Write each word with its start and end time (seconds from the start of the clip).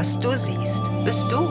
Was 0.00 0.18
du 0.18 0.30
siehst, 0.30 0.82
bist 1.04 1.26
du. 1.30 1.46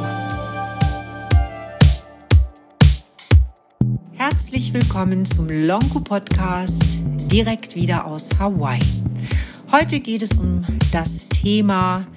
Herzlich 4.15 4.73
willkommen 4.73 5.23
zum 5.23 5.47
Lonku 5.47 5.99
Podcast, 5.99 6.81
direkt 7.31 7.75
wieder 7.75 8.07
aus 8.07 8.39
Hawaii. 8.39 8.81
Heute 9.71 9.99
geht 9.99 10.23
es 10.23 10.31
um 10.31 10.65
das 10.91 11.29
Thema, 11.29 12.07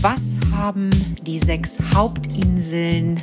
was 0.00 0.38
haben 0.50 0.88
die 1.26 1.38
sechs 1.38 1.76
Hauptinseln 1.94 3.22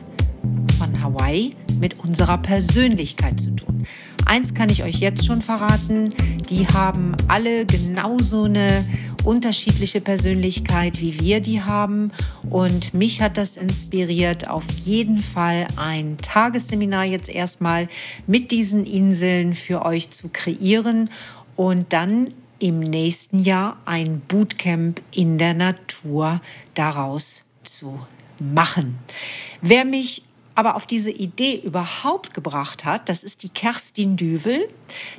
von 0.78 1.02
Hawaii 1.02 1.56
mit 1.80 1.98
unserer 2.04 2.38
Persönlichkeit 2.38 3.40
zu 3.40 3.56
tun. 3.56 3.88
Eins 4.28 4.54
kann 4.54 4.70
ich 4.70 4.84
euch 4.84 5.00
jetzt 5.00 5.26
schon 5.26 5.42
verraten, 5.42 6.14
die 6.52 6.68
haben 6.68 7.16
alle 7.30 7.66
genauso 7.66 8.44
eine 8.44 8.86
unterschiedliche 9.28 10.00
Persönlichkeit, 10.00 11.02
wie 11.02 11.20
wir 11.20 11.42
die 11.42 11.62
haben. 11.62 12.12
Und 12.50 12.94
mich 12.94 13.22
hat 13.22 13.38
das 13.38 13.58
inspiriert, 13.58 14.48
auf 14.48 14.64
jeden 14.86 15.20
Fall 15.20 15.68
ein 15.76 16.18
Tagesseminar 16.18 17.04
jetzt 17.04 17.28
erstmal 17.28 17.90
mit 18.26 18.52
diesen 18.52 18.86
Inseln 18.86 19.54
für 19.54 19.86
euch 19.86 20.12
zu 20.12 20.30
kreieren 20.30 21.10
und 21.58 21.92
dann 21.92 22.34
im 22.60 22.80
nächsten 22.80 23.44
Jahr 23.44 23.78
ein 23.86 24.22
Bootcamp 24.28 25.02
in 25.12 25.38
der 25.38 25.54
Natur 25.54 26.42
daraus 26.74 27.44
zu 27.64 28.00
machen. 28.40 28.98
Wer 29.62 29.84
mich 29.84 30.24
aber 30.58 30.76
auf 30.76 30.88
diese 30.88 31.12
Idee 31.12 31.62
überhaupt 31.64 32.34
gebracht 32.34 32.84
hat, 32.84 33.10
das 33.10 33.24
ist 33.24 33.44
die 33.44 33.50
Kerstin 33.50 34.18
Düvel. 34.18 34.68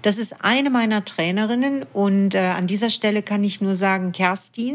Das 0.02 0.19
ist 0.19 0.45
eine 0.45 0.69
meiner 0.69 1.05
Trainerinnen 1.05 1.84
und 1.92 2.34
äh, 2.34 2.38
an 2.38 2.66
dieser 2.66 2.91
Stelle 2.91 3.23
kann 3.23 3.45
ich 3.45 3.61
nur 3.61 3.77
sagen, 3.77 4.11
Kerstin, 4.11 4.74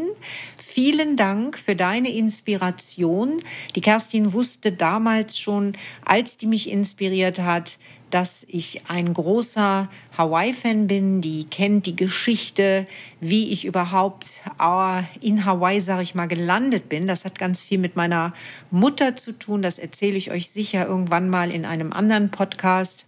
vielen 0.56 1.18
Dank 1.18 1.58
für 1.58 1.76
deine 1.76 2.10
Inspiration. 2.10 3.40
Die 3.76 3.82
Kerstin 3.82 4.32
wusste 4.32 4.72
damals 4.72 5.38
schon, 5.38 5.74
als 6.02 6.38
die 6.38 6.46
mich 6.46 6.70
inspiriert 6.70 7.40
hat, 7.40 7.76
dass 8.10 8.46
ich 8.48 8.82
ein 8.88 9.12
großer 9.12 9.88
Hawaii-Fan 10.16 10.86
bin, 10.86 11.20
die 11.20 11.44
kennt 11.44 11.86
die 11.86 11.96
Geschichte, 11.96 12.86
wie 13.20 13.50
ich 13.50 13.64
überhaupt 13.64 14.40
äh, 14.60 15.02
in 15.20 15.44
Hawaii, 15.44 15.80
sage 15.80 16.02
ich 16.02 16.14
mal, 16.14 16.26
gelandet 16.26 16.88
bin. 16.88 17.06
Das 17.06 17.24
hat 17.24 17.38
ganz 17.38 17.60
viel 17.62 17.78
mit 17.78 17.96
meiner 17.96 18.32
Mutter 18.70 19.16
zu 19.16 19.32
tun. 19.32 19.62
Das 19.62 19.78
erzähle 19.78 20.16
ich 20.16 20.30
euch 20.30 20.50
sicher 20.50 20.86
irgendwann 20.86 21.28
mal 21.28 21.50
in 21.50 21.64
einem 21.64 21.92
anderen 21.92 22.30
Podcast. 22.30 23.04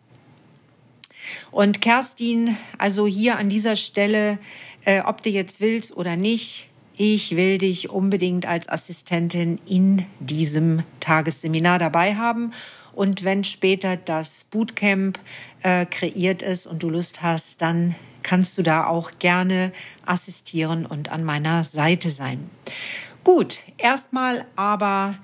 Und 1.50 1.80
Kerstin, 1.80 2.56
also 2.78 3.06
hier 3.06 3.38
an 3.38 3.48
dieser 3.48 3.76
Stelle, 3.76 4.38
äh, 4.84 5.02
ob 5.02 5.22
du 5.22 5.30
jetzt 5.30 5.60
willst 5.60 5.96
oder 5.96 6.16
nicht, 6.16 6.68
ich 6.96 7.36
will 7.36 7.58
dich 7.58 7.90
unbedingt 7.90 8.46
als 8.46 8.68
Assistentin 8.68 9.58
in 9.66 10.06
diesem 10.18 10.82
Tagesseminar 11.00 11.78
dabei 11.78 12.16
haben. 12.16 12.52
Und 12.94 13.22
wenn 13.22 13.44
später 13.44 13.96
das 13.96 14.44
Bootcamp 14.44 15.18
äh, 15.62 15.84
kreiert 15.84 16.40
ist 16.40 16.66
und 16.66 16.82
du 16.82 16.88
Lust 16.88 17.22
hast, 17.22 17.60
dann 17.60 17.94
kannst 18.22 18.56
du 18.56 18.62
da 18.62 18.86
auch 18.86 19.12
gerne 19.18 19.72
assistieren 20.06 20.86
und 20.86 21.10
an 21.10 21.22
meiner 21.22 21.64
Seite 21.64 22.08
sein. 22.08 22.50
Gut, 23.24 23.60
erstmal 23.76 24.46
aber 24.56 25.16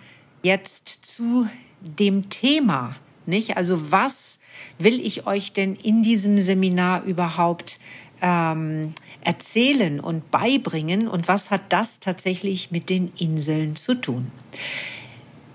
jetzt 0.42 0.88
zu 0.88 1.48
dem 1.80 2.28
Thema, 2.28 2.96
nicht? 3.26 3.56
Also 3.56 3.90
was 3.90 4.38
will 4.78 5.00
ich 5.00 5.26
euch 5.26 5.52
denn 5.52 5.74
in 5.74 6.02
diesem 6.02 6.38
Seminar 6.38 7.04
überhaupt 7.04 7.78
ähm, 8.20 8.94
erzählen 9.24 10.00
und 10.00 10.30
beibringen 10.30 11.08
und 11.08 11.28
was 11.28 11.50
hat 11.50 11.62
das 11.70 12.00
tatsächlich 12.00 12.70
mit 12.70 12.90
den 12.90 13.12
Inseln 13.18 13.76
zu 13.76 13.94
tun? 13.94 14.30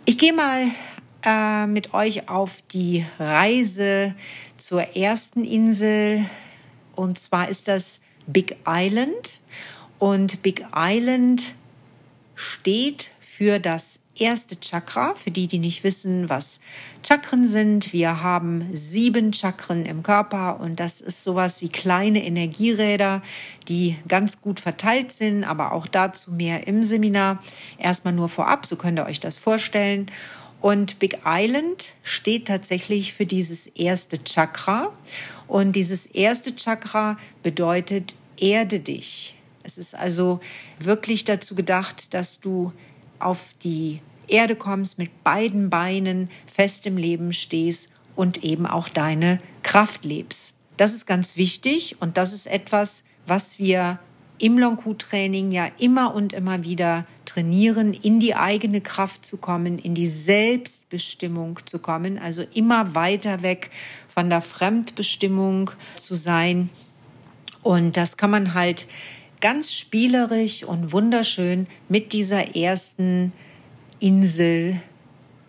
Ich 0.05 0.17
gehe 0.17 0.33
mal 0.33 0.67
äh, 1.23 1.67
mit 1.67 1.93
euch 1.93 2.29
auf 2.29 2.61
die 2.71 3.05
Reise 3.19 4.15
zur 4.57 4.95
ersten 4.95 5.43
Insel. 5.43 6.25
Und 6.95 7.19
zwar 7.19 7.49
ist 7.49 7.67
das 7.67 7.99
Big 8.25 8.55
Island. 8.65 9.39
Und 9.99 10.41
Big 10.43 10.65
Island 10.75 11.53
steht 12.35 13.11
für 13.19 13.59
das 13.59 13.99
erste 14.21 14.59
Chakra. 14.59 15.15
Für 15.15 15.31
die, 15.31 15.47
die 15.47 15.59
nicht 15.59 15.83
wissen, 15.83 16.29
was 16.29 16.59
Chakren 17.07 17.45
sind, 17.45 17.93
wir 17.93 18.21
haben 18.21 18.69
sieben 18.73 19.33
Chakren 19.33 19.85
im 19.85 20.03
Körper 20.03 20.59
und 20.59 20.79
das 20.79 21.01
ist 21.01 21.23
sowas 21.23 21.61
wie 21.61 21.69
kleine 21.69 22.23
Energieräder, 22.25 23.21
die 23.67 23.97
ganz 24.07 24.41
gut 24.41 24.59
verteilt 24.59 25.11
sind, 25.11 25.43
aber 25.43 25.71
auch 25.71 25.87
dazu 25.87 26.31
mehr 26.31 26.67
im 26.67 26.83
Seminar. 26.83 27.41
Erstmal 27.77 28.13
nur 28.13 28.29
vorab, 28.29 28.65
so 28.65 28.75
könnt 28.75 28.99
ihr 28.99 29.05
euch 29.05 29.19
das 29.19 29.37
vorstellen. 29.37 30.07
Und 30.59 30.99
Big 30.99 31.19
Island 31.25 31.93
steht 32.03 32.47
tatsächlich 32.47 33.13
für 33.13 33.25
dieses 33.25 33.67
erste 33.67 34.23
Chakra. 34.23 34.91
Und 35.47 35.75
dieses 35.75 36.05
erste 36.07 36.55
Chakra 36.55 37.17
bedeutet 37.43 38.15
Erde 38.39 38.79
dich. 38.79 39.35
Es 39.63 39.77
ist 39.77 39.95
also 39.95 40.39
wirklich 40.79 41.25
dazu 41.25 41.55
gedacht, 41.55 42.13
dass 42.13 42.39
du 42.39 42.71
auf 43.19 43.53
die 43.63 43.99
Erde 44.27 44.55
kommst, 44.55 44.97
mit 44.97 45.23
beiden 45.23 45.69
Beinen 45.69 46.29
fest 46.51 46.85
im 46.85 46.97
Leben 46.97 47.33
stehst 47.33 47.91
und 48.15 48.43
eben 48.43 48.65
auch 48.65 48.89
deine 48.89 49.39
Kraft 49.63 50.05
lebst. 50.05 50.53
Das 50.77 50.93
ist 50.93 51.05
ganz 51.05 51.37
wichtig 51.37 51.97
und 51.99 52.17
das 52.17 52.33
ist 52.33 52.47
etwas, 52.47 53.03
was 53.25 53.59
wir 53.59 53.99
im 54.39 54.59
Long-Q-Training 54.59 55.51
ja 55.51 55.69
immer 55.79 56.13
und 56.13 56.33
immer 56.33 56.63
wieder 56.63 57.05
trainieren, 57.25 57.93
in 57.93 58.19
die 58.19 58.35
eigene 58.35 58.81
Kraft 58.81 59.25
zu 59.25 59.37
kommen, 59.37 59.79
in 59.79 59.95
die 59.95 60.05
Selbstbestimmung 60.05 61.59
zu 61.65 61.79
kommen, 61.79 62.19
also 62.19 62.43
immer 62.53 62.93
weiter 62.93 63.41
weg 63.41 63.71
von 64.07 64.29
der 64.29 64.41
Fremdbestimmung 64.41 65.71
zu 65.95 66.15
sein. 66.15 66.69
Und 67.63 67.97
das 67.97 68.17
kann 68.17 68.29
man 68.29 68.53
halt 68.53 68.85
ganz 69.41 69.73
spielerisch 69.73 70.63
und 70.63 70.91
wunderschön 70.91 71.67
mit 71.89 72.13
dieser 72.13 72.55
ersten 72.55 73.33
Insel 73.99 74.79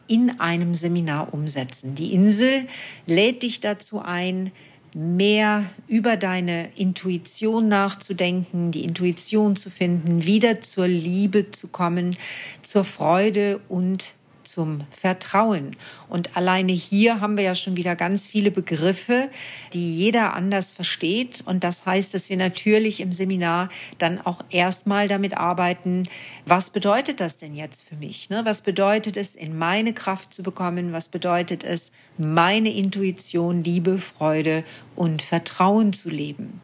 in 0.07 0.41
einem 0.41 0.75
Seminar 0.75 1.33
umsetzen. 1.35 1.95
Die 1.95 2.13
Insel 2.13 2.67
lädt 3.07 3.43
dich 3.43 3.61
dazu 3.61 4.01
ein, 4.01 4.53
mehr 4.95 5.65
über 5.87 6.17
deine 6.17 6.71
Intuition 6.75 7.69
nachzudenken, 7.69 8.73
die 8.73 8.85
Intuition 8.85 9.55
zu 9.55 9.71
finden, 9.71 10.25
wieder 10.25 10.63
zur 10.63 10.89
Liebe 10.89 11.51
zu 11.51 11.69
kommen, 11.69 12.17
zur 12.63 12.85
Freude 12.85 13.61
und 13.69 14.15
zum 14.51 14.83
Vertrauen. 14.91 15.77
Und 16.09 16.37
alleine 16.37 16.73
hier 16.73 17.21
haben 17.21 17.37
wir 17.37 17.45
ja 17.45 17.55
schon 17.55 17.77
wieder 17.77 17.97
ganz 17.97 18.27
viele 18.27 18.51
Begriffe, 18.51 19.29
die 19.73 19.95
jeder 19.95 20.35
anders 20.35 20.71
versteht. 20.71 21.43
Und 21.45 21.65
das 21.65 21.87
heißt, 21.87 22.15
dass 22.15 22.31
wir 22.31 22.37
natürlich 22.37 23.01
im 23.01 23.13
Seminar 23.13 23.69
dann 23.99 24.21
auch 24.21 24.43
erstmal 24.51 25.09
damit 25.09 25.37
arbeiten, 25.37 26.09
was 26.47 26.71
bedeutet 26.71 27.21
das 27.21 27.39
denn 27.39 27.55
jetzt 27.55 27.83
für 27.87 27.97
mich? 27.97 28.31
Ne? 28.31 28.45
Was 28.45 28.63
bedeutet 28.63 29.17
es, 29.17 29.37
in 29.37 29.59
meine 29.59 29.93
Kraft 29.93 30.33
zu 30.33 30.43
bekommen? 30.43 30.93
Was 30.93 31.09
bedeutet 31.09 31.65
es, 31.65 31.93
meine 32.17 32.73
Intuition, 32.73 33.63
Liebe, 33.63 33.99
Freude 33.99 34.65
und 34.97 35.23
Vertrauen 35.23 35.93
zu 35.93 36.09
leben? 36.09 36.61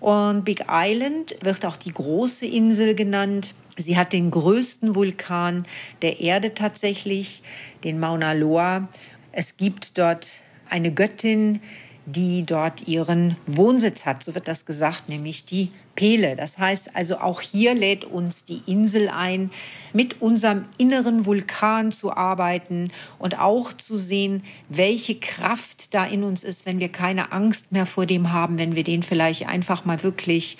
Und 0.00 0.44
Big 0.44 0.64
Island 0.68 1.36
wird 1.42 1.64
auch 1.66 1.76
die 1.76 1.92
große 1.92 2.46
Insel 2.46 2.94
genannt. 2.94 3.54
Sie 3.80 3.96
hat 3.96 4.12
den 4.12 4.30
größten 4.30 4.94
Vulkan 4.94 5.64
der 6.02 6.20
Erde 6.20 6.54
tatsächlich, 6.54 7.42
den 7.84 7.98
Mauna 7.98 8.32
Loa. 8.32 8.88
Es 9.32 9.56
gibt 9.56 9.98
dort 9.98 10.28
eine 10.68 10.92
Göttin, 10.92 11.60
die 12.06 12.44
dort 12.44 12.88
ihren 12.88 13.36
Wohnsitz 13.46 14.06
hat, 14.06 14.22
so 14.22 14.34
wird 14.34 14.48
das 14.48 14.66
gesagt, 14.66 15.08
nämlich 15.08 15.44
die 15.44 15.70
Pele. 16.00 16.34
Das 16.34 16.56
heißt 16.56 16.96
also, 16.96 17.18
auch 17.18 17.42
hier 17.42 17.74
lädt 17.74 18.06
uns 18.06 18.46
die 18.46 18.62
Insel 18.64 19.10
ein, 19.10 19.50
mit 19.92 20.22
unserem 20.22 20.64
inneren 20.78 21.26
Vulkan 21.26 21.92
zu 21.92 22.16
arbeiten 22.16 22.90
und 23.18 23.38
auch 23.38 23.74
zu 23.74 23.98
sehen, 23.98 24.42
welche 24.70 25.16
Kraft 25.16 25.94
da 25.94 26.06
in 26.06 26.24
uns 26.24 26.42
ist, 26.42 26.64
wenn 26.64 26.80
wir 26.80 26.88
keine 26.88 27.32
Angst 27.32 27.70
mehr 27.70 27.84
vor 27.84 28.06
dem 28.06 28.32
haben, 28.32 28.56
wenn 28.56 28.74
wir 28.74 28.82
den 28.82 29.02
vielleicht 29.02 29.46
einfach 29.46 29.84
mal 29.84 30.02
wirklich 30.02 30.56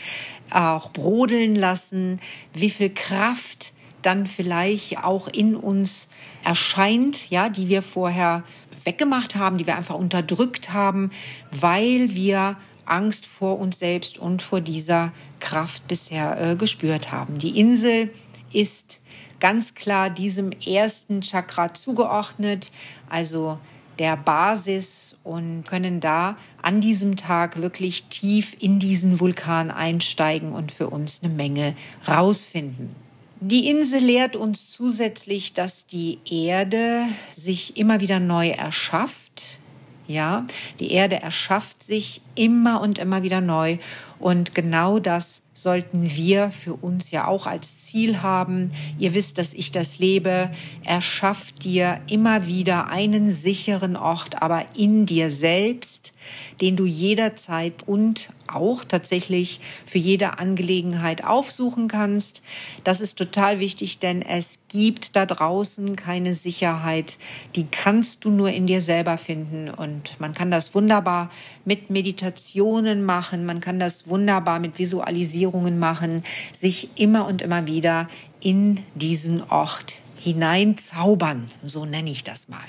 auch 0.51 0.91
brodeln 0.91 1.57
lassen, 1.57 2.21
wie 2.53 2.69
viel 2.69 2.91
Kraft 2.91 3.73
dann 4.03 4.27
vielleicht 4.27 5.03
auch 5.03 5.27
in 5.27 5.57
uns 5.57 6.11
erscheint, 6.45 7.31
ja, 7.31 7.49
die 7.49 7.71
wir 7.71 7.81
vorher 7.81 8.45
weggemacht 8.85 9.37
haben, 9.37 9.57
die 9.57 9.67
wir 9.67 9.79
einfach 9.79 9.95
unterdrückt 9.95 10.75
haben, 10.75 11.11
weil 11.51 12.15
wir 12.15 12.59
Angst 12.85 13.25
vor 13.25 13.59
uns 13.59 13.79
selbst 13.79 14.19
und 14.19 14.43
vor 14.43 14.61
dieser 14.61 15.13
Kraft 15.41 15.87
bisher 15.89 16.41
äh, 16.41 16.57
gespürt 16.57 17.11
haben. 17.11 17.39
Die 17.39 17.59
Insel 17.59 18.11
ist 18.53 19.01
ganz 19.41 19.75
klar 19.75 20.11
diesem 20.11 20.53
ersten 20.53 21.23
Chakra 21.23 21.75
zugeordnet, 21.75 22.71
also 23.09 23.59
der 23.99 24.17
Basis 24.17 25.17
und 25.25 25.65
können 25.65 26.01
da 26.01 26.37
an 26.63 26.81
diesem 26.81 27.17
Tag 27.17 27.61
wirklich 27.61 28.05
tief 28.05 28.57
in 28.59 28.79
diesen 28.79 29.21
Vulkan 29.21 29.71
einsteigen 29.71 30.53
und 30.53 30.73
für 30.73 30.89
uns 30.89 31.23
eine 31.23 31.33
Menge 31.33 31.77
rausfinden. 32.09 32.97
Die 33.43 33.69
Insel 33.69 34.01
lehrt 34.01 34.37
uns 34.37 34.69
zusätzlich, 34.69 35.55
dass 35.55 35.87
die 35.87 36.19
Erde 36.31 37.05
sich 37.31 37.77
immer 37.77 38.01
wieder 38.01 38.21
neu 38.21 38.51
erschafft. 38.51 39.59
Ja, 40.07 40.47
die 40.79 40.93
Erde 40.93 41.23
erschafft 41.23 41.83
sich 41.83 42.21
immer 42.35 42.81
und 42.81 42.99
immer 42.99 43.23
wieder 43.23 43.41
neu. 43.41 43.79
Und 44.21 44.55
genau 44.55 44.99
das 44.99 45.43
sollten 45.55 46.15
wir 46.15 46.51
für 46.51 46.75
uns 46.75 47.11
ja 47.11 47.27
auch 47.27 47.47
als 47.47 47.79
Ziel 47.79 48.23
haben. 48.23 48.71
Ihr 48.99 49.15
wisst, 49.15 49.39
dass 49.39 49.55
ich 49.55 49.73
das 49.73 49.99
lebe. 49.99 50.51
Erschaff 50.85 51.53
dir 51.53 52.01
immer 52.09 52.47
wieder 52.47 52.89
einen 52.89 53.31
sicheren 53.31 53.97
Ort, 53.97 54.43
aber 54.43 54.65
in 54.75 55.07
dir 55.07 55.31
selbst, 55.31 56.13
den 56.61 56.77
du 56.77 56.87
jederzeit 56.87 57.87
und 57.87 58.31
auch 58.47 58.85
tatsächlich 58.85 59.61
für 59.87 59.99
jede 59.99 60.39
Angelegenheit 60.39 61.25
aufsuchen 61.25 61.89
kannst. 61.89 62.43
Das 62.85 63.01
ist 63.01 63.17
total 63.17 63.61
wichtig, 63.61 63.99
denn 63.99 64.23
es 64.23 64.61
gibt 64.69 65.17
da 65.17 65.25
draußen 65.27 65.97
keine 65.97 66.35
Sicherheit. 66.35 67.17
Die 67.55 67.67
kannst 67.67 68.25
du 68.25 68.31
nur 68.31 68.51
in 68.51 68.67
dir 68.67 68.81
selber 68.81 69.19
finden. 69.19 69.71
Und 69.71 70.21
man 70.21 70.33
kann 70.33 70.51
das 70.51 70.75
wunderbar 70.75 71.31
mit 71.65 71.91
Meditationen 71.91 73.05
machen. 73.05 73.47
Man 73.47 73.61
kann 73.61 73.79
das 73.79 74.09
wunderbar 74.11 74.61
mit 74.61 74.79
Visualisierungen 74.79 75.79
machen, 75.79 76.25
sich 76.53 76.91
immer 76.97 77.27
und 77.27 77.41
immer 77.41 77.67
wieder 77.67 78.09
in 78.41 78.81
diesen 78.95 79.43
Ort 79.43 79.95
hineinzaubern. 80.19 81.51
So 81.65 81.87
nenne 81.87 82.11
ich 82.11 82.25
das 82.25 82.49
mal. 82.49 82.61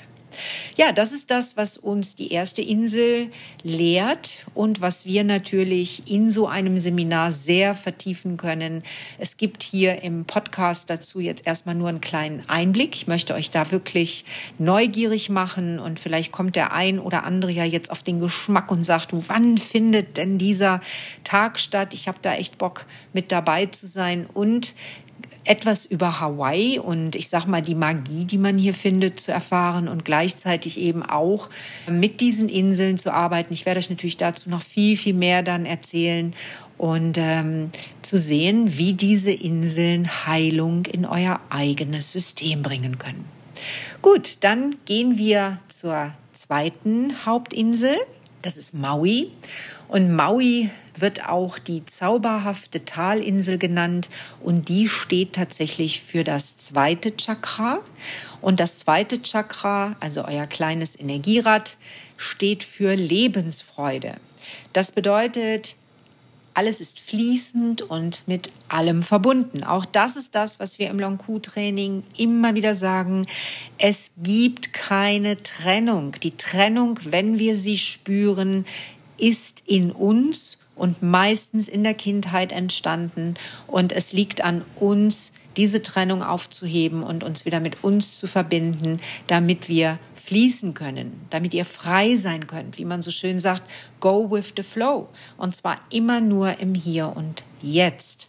Ja, 0.76 0.92
das 0.92 1.12
ist 1.12 1.30
das, 1.30 1.56
was 1.56 1.76
uns 1.76 2.16
die 2.16 2.32
erste 2.32 2.62
Insel 2.62 3.30
lehrt 3.62 4.46
und 4.54 4.80
was 4.80 5.04
wir 5.06 5.24
natürlich 5.24 6.10
in 6.10 6.30
so 6.30 6.46
einem 6.46 6.78
Seminar 6.78 7.30
sehr 7.30 7.74
vertiefen 7.74 8.36
können. 8.36 8.82
Es 9.18 9.36
gibt 9.36 9.62
hier 9.62 10.02
im 10.02 10.24
Podcast 10.24 10.90
dazu 10.90 11.20
jetzt 11.20 11.46
erstmal 11.46 11.74
nur 11.74 11.88
einen 11.88 12.00
kleinen 12.00 12.42
Einblick. 12.48 12.94
Ich 12.94 13.06
möchte 13.06 13.34
euch 13.34 13.50
da 13.50 13.70
wirklich 13.70 14.24
neugierig 14.58 15.28
machen 15.28 15.78
und 15.78 16.00
vielleicht 16.00 16.32
kommt 16.32 16.56
der 16.56 16.72
ein 16.72 16.98
oder 16.98 17.24
andere 17.24 17.52
ja 17.52 17.64
jetzt 17.64 17.90
auf 17.90 18.02
den 18.02 18.20
Geschmack 18.20 18.70
und 18.70 18.84
sagt, 18.84 19.12
wann 19.28 19.58
findet 19.58 20.16
denn 20.16 20.38
dieser 20.38 20.80
Tag 21.24 21.58
statt? 21.58 21.94
Ich 21.94 22.08
habe 22.08 22.18
da 22.22 22.34
echt 22.34 22.58
Bock 22.58 22.86
mit 23.12 23.32
dabei 23.32 23.66
zu 23.66 23.86
sein 23.86 24.26
und 24.32 24.74
etwas 25.44 25.86
über 25.86 26.20
Hawaii 26.20 26.78
und 26.78 27.16
ich 27.16 27.28
sag 27.28 27.46
mal 27.46 27.62
die 27.62 27.74
Magie, 27.74 28.24
die 28.24 28.38
man 28.38 28.58
hier 28.58 28.74
findet, 28.74 29.18
zu 29.18 29.32
erfahren 29.32 29.88
und 29.88 30.04
gleichzeitig 30.04 30.78
eben 30.78 31.02
auch 31.02 31.48
mit 31.88 32.20
diesen 32.20 32.48
Inseln 32.48 32.98
zu 32.98 33.12
arbeiten. 33.12 33.52
Ich 33.52 33.66
werde 33.66 33.78
euch 33.78 33.90
natürlich 33.90 34.16
dazu 34.16 34.50
noch 34.50 34.62
viel, 34.62 34.96
viel 34.96 35.14
mehr 35.14 35.42
dann 35.42 35.66
erzählen 35.66 36.34
und 36.78 37.18
ähm, 37.18 37.70
zu 38.02 38.18
sehen, 38.18 38.78
wie 38.78 38.92
diese 38.92 39.32
Inseln 39.32 40.26
Heilung 40.26 40.86
in 40.86 41.06
euer 41.06 41.40
eigenes 41.50 42.12
System 42.12 42.62
bringen 42.62 42.98
können. 42.98 43.24
Gut, 44.00 44.38
dann 44.40 44.76
gehen 44.84 45.18
wir 45.18 45.58
zur 45.68 46.12
zweiten 46.32 47.24
Hauptinsel. 47.24 47.96
Das 48.42 48.56
ist 48.56 48.74
Maui. 48.74 49.30
Und 49.86 50.14
Maui 50.14 50.70
wird 50.96 51.28
auch 51.28 51.58
die 51.58 51.84
zauberhafte 51.86 52.84
Talinsel 52.84 53.56
genannt 53.56 54.08
und 54.40 54.68
die 54.68 54.88
steht 54.88 55.34
tatsächlich 55.34 56.02
für 56.02 56.24
das 56.24 56.58
zweite 56.58 57.16
Chakra. 57.16 57.78
Und 58.40 58.58
das 58.58 58.78
zweite 58.78 59.22
Chakra, 59.22 59.96
also 60.00 60.24
euer 60.24 60.46
kleines 60.46 60.98
Energierad, 60.98 61.76
steht 62.16 62.64
für 62.64 62.94
Lebensfreude. 62.94 64.16
Das 64.72 64.90
bedeutet, 64.92 65.76
alles 66.54 66.80
ist 66.80 67.00
fließend 67.00 67.82
und 67.82 68.26
mit 68.26 68.50
allem 68.68 69.02
verbunden. 69.02 69.64
Auch 69.64 69.84
das 69.84 70.16
ist 70.16 70.34
das, 70.34 70.60
was 70.60 70.78
wir 70.78 70.90
im 70.90 70.98
Long 70.98 71.18
Training 71.42 72.02
immer 72.16 72.54
wieder 72.54 72.74
sagen. 72.74 73.26
Es 73.78 74.12
gibt 74.22 74.72
keine 74.72 75.42
Trennung. 75.42 76.12
Die 76.22 76.36
Trennung, 76.36 76.98
wenn 77.04 77.38
wir 77.38 77.56
sie 77.56 77.78
spüren, 77.78 78.66
ist 79.16 79.62
in 79.66 79.92
uns 79.92 80.58
und 80.74 81.02
meistens 81.02 81.68
in 81.68 81.84
der 81.84 81.94
Kindheit 81.94 82.52
entstanden. 82.52 83.34
Und 83.66 83.92
es 83.92 84.12
liegt 84.12 84.42
an 84.42 84.64
uns, 84.76 85.32
diese 85.56 85.82
Trennung 85.82 86.22
aufzuheben 86.22 87.02
und 87.02 87.24
uns 87.24 87.44
wieder 87.44 87.60
mit 87.60 87.84
uns 87.84 88.18
zu 88.18 88.26
verbinden, 88.26 89.00
damit 89.26 89.68
wir 89.68 89.98
fließen 90.14 90.74
können, 90.74 91.26
damit 91.30 91.52
ihr 91.54 91.64
frei 91.64 92.16
sein 92.16 92.46
könnt, 92.46 92.78
wie 92.78 92.84
man 92.84 93.02
so 93.02 93.10
schön 93.10 93.40
sagt, 93.40 93.62
go 94.00 94.30
with 94.30 94.52
the 94.56 94.62
flow. 94.62 95.08
Und 95.36 95.54
zwar 95.54 95.78
immer 95.90 96.20
nur 96.20 96.58
im 96.60 96.74
Hier 96.74 97.12
und 97.14 97.44
Jetzt. 97.60 98.28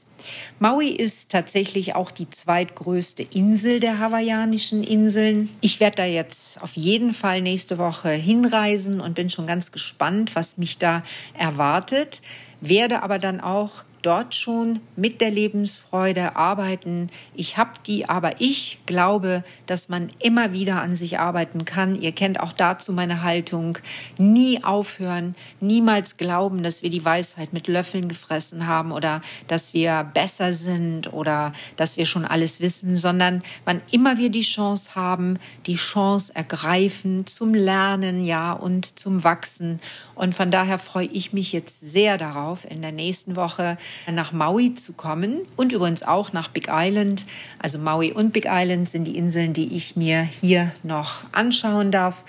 Maui 0.59 0.89
ist 0.89 1.29
tatsächlich 1.29 1.95
auch 1.95 2.11
die 2.11 2.29
zweitgrößte 2.29 3.23
Insel 3.23 3.79
der 3.79 3.99
hawaiianischen 3.99 4.83
Inseln. 4.83 5.49
Ich 5.61 5.79
werde 5.79 5.97
da 5.97 6.05
jetzt 6.05 6.61
auf 6.61 6.75
jeden 6.75 7.13
Fall 7.13 7.41
nächste 7.41 7.77
Woche 7.77 8.11
hinreisen 8.11 9.01
und 9.01 9.15
bin 9.15 9.29
schon 9.29 9.47
ganz 9.47 9.71
gespannt, 9.71 10.35
was 10.35 10.57
mich 10.57 10.77
da 10.77 11.03
erwartet, 11.37 12.21
werde 12.61 13.03
aber 13.03 13.19
dann 13.19 13.41
auch 13.41 13.83
dort 14.03 14.35
schon 14.35 14.79
mit 14.95 15.21
der 15.21 15.31
Lebensfreude 15.31 16.35
arbeiten. 16.35 17.09
Ich 17.33 17.57
habe 17.57 17.71
die, 17.88 18.07
aber 18.07 18.39
ich 18.39 18.77
glaube, 18.85 19.44
dass 19.65 19.89
man 19.89 20.11
immer 20.19 20.51
wieder 20.51 20.81
an 20.81 20.95
sich 20.95 21.19
arbeiten 21.19 21.65
kann. 21.65 22.00
Ihr 22.00 22.11
kennt 22.11 22.39
auch 22.39 22.51
dazu 22.51 22.94
meine 22.94 23.23
Haltung. 23.23 23.79
Nie 24.17 24.63
aufhören, 24.63 25.35
niemals 25.59 26.17
glauben, 26.17 26.61
dass 26.63 26.83
wir 26.83 26.89
die 26.89 27.03
Weisheit 27.03 27.53
mit 27.53 27.67
Löffeln 27.67 28.07
gefressen 28.09 28.67
haben 28.67 28.91
oder 28.91 29.21
dass 29.47 29.73
wir 29.73 30.03
besser 30.13 30.53
sind 30.53 31.11
oder 31.11 31.53
dass 31.77 31.97
wir 31.97 32.06
schon 32.06 32.25
alles 32.25 32.59
wissen, 32.59 32.97
sondern 32.97 33.41
wann 33.65 33.81
immer 33.91 34.17
wir 34.17 34.29
die 34.29 34.41
Chance 34.41 34.95
haben, 34.95 35.39
die 35.65 35.75
Chance 35.75 36.35
ergreifen 36.35 37.25
zum 37.25 37.53
Lernen, 37.53 38.25
ja, 38.25 38.51
und 38.51 38.99
zum 38.99 39.23
Wachsen. 39.23 39.79
Und 40.15 40.35
von 40.35 40.51
daher 40.51 40.77
freue 40.77 41.07
ich 41.07 41.33
mich 41.33 41.53
jetzt 41.53 41.79
sehr 41.79 42.17
darauf, 42.17 42.69
in 42.69 42.81
der 42.81 42.91
nächsten 42.91 43.35
Woche 43.35 43.77
nach 44.12 44.31
Maui 44.31 44.74
zu 44.74 44.94
kommen 44.94 45.42
und 45.56 45.72
übrigens 45.72 46.04
auch 46.04 46.34
nach 46.34 46.48
Big 46.48 46.68
Island. 46.69 47.25
Also 47.60 47.78
Maui 47.78 48.12
und 48.12 48.34
Big 48.34 48.45
Island 48.48 48.90
sind 48.90 49.06
die 49.06 49.18
Inseln, 49.18 49.54
die 49.54 49.75
ich 49.75 49.95
mir 49.95 50.22
hier 50.22 50.72
noch 50.84 51.24
anschauen 51.31 51.92
darf 51.92 52.24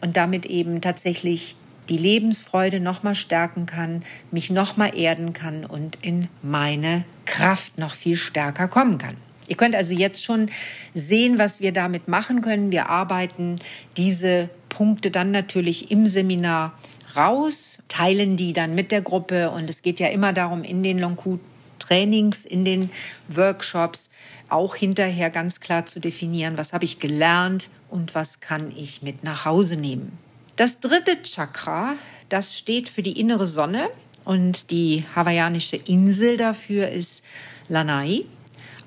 und 0.00 0.16
damit 0.16 0.46
eben 0.46 0.80
tatsächlich 0.80 1.56
die 1.88 1.96
Lebensfreude 1.96 2.80
noch 2.80 3.02
mal 3.02 3.14
stärken 3.14 3.66
kann, 3.66 4.04
mich 4.30 4.50
noch 4.50 4.76
mal 4.76 4.96
erden 4.96 5.32
kann 5.32 5.64
und 5.64 5.98
in 6.02 6.28
meine 6.40 7.04
Kraft 7.24 7.78
noch 7.78 7.94
viel 7.94 8.16
stärker 8.16 8.68
kommen 8.68 8.98
kann. 8.98 9.16
Ihr 9.48 9.56
könnt 9.56 9.74
also 9.74 9.92
jetzt 9.92 10.22
schon 10.22 10.48
sehen, 10.94 11.38
was 11.38 11.60
wir 11.60 11.72
damit 11.72 12.06
machen 12.06 12.40
können. 12.40 12.70
Wir 12.70 12.88
arbeiten 12.88 13.58
diese 13.96 14.48
Punkte 14.68 15.10
dann 15.10 15.32
natürlich 15.32 15.90
im 15.90 16.06
Seminar 16.06 16.72
raus, 17.16 17.78
teilen 17.88 18.36
die 18.36 18.52
dann 18.52 18.74
mit 18.74 18.92
der 18.92 19.02
Gruppe. 19.02 19.50
Und 19.50 19.68
es 19.70 19.82
geht 19.82 20.00
ja 20.00 20.08
immer 20.08 20.32
darum, 20.32 20.64
in 20.64 20.82
den 20.82 20.98
Longku-Trainings, 20.98 22.46
in 22.46 22.64
den 22.64 22.90
Workshops 23.28 24.10
auch 24.48 24.74
hinterher 24.74 25.30
ganz 25.30 25.60
klar 25.60 25.86
zu 25.86 26.00
definieren, 26.00 26.58
was 26.58 26.72
habe 26.72 26.84
ich 26.84 26.98
gelernt 26.98 27.68
und 27.88 28.14
was 28.14 28.40
kann 28.40 28.72
ich 28.76 29.02
mit 29.02 29.24
nach 29.24 29.44
Hause 29.44 29.76
nehmen. 29.76 30.18
Das 30.56 30.80
dritte 30.80 31.22
Chakra, 31.22 31.94
das 32.28 32.56
steht 32.56 32.88
für 32.88 33.02
die 33.02 33.18
innere 33.18 33.46
Sonne. 33.46 33.88
Und 34.24 34.70
die 34.70 35.04
hawaiianische 35.14 35.76
Insel 35.76 36.36
dafür 36.36 36.90
ist 36.90 37.24
Lanai 37.68 38.26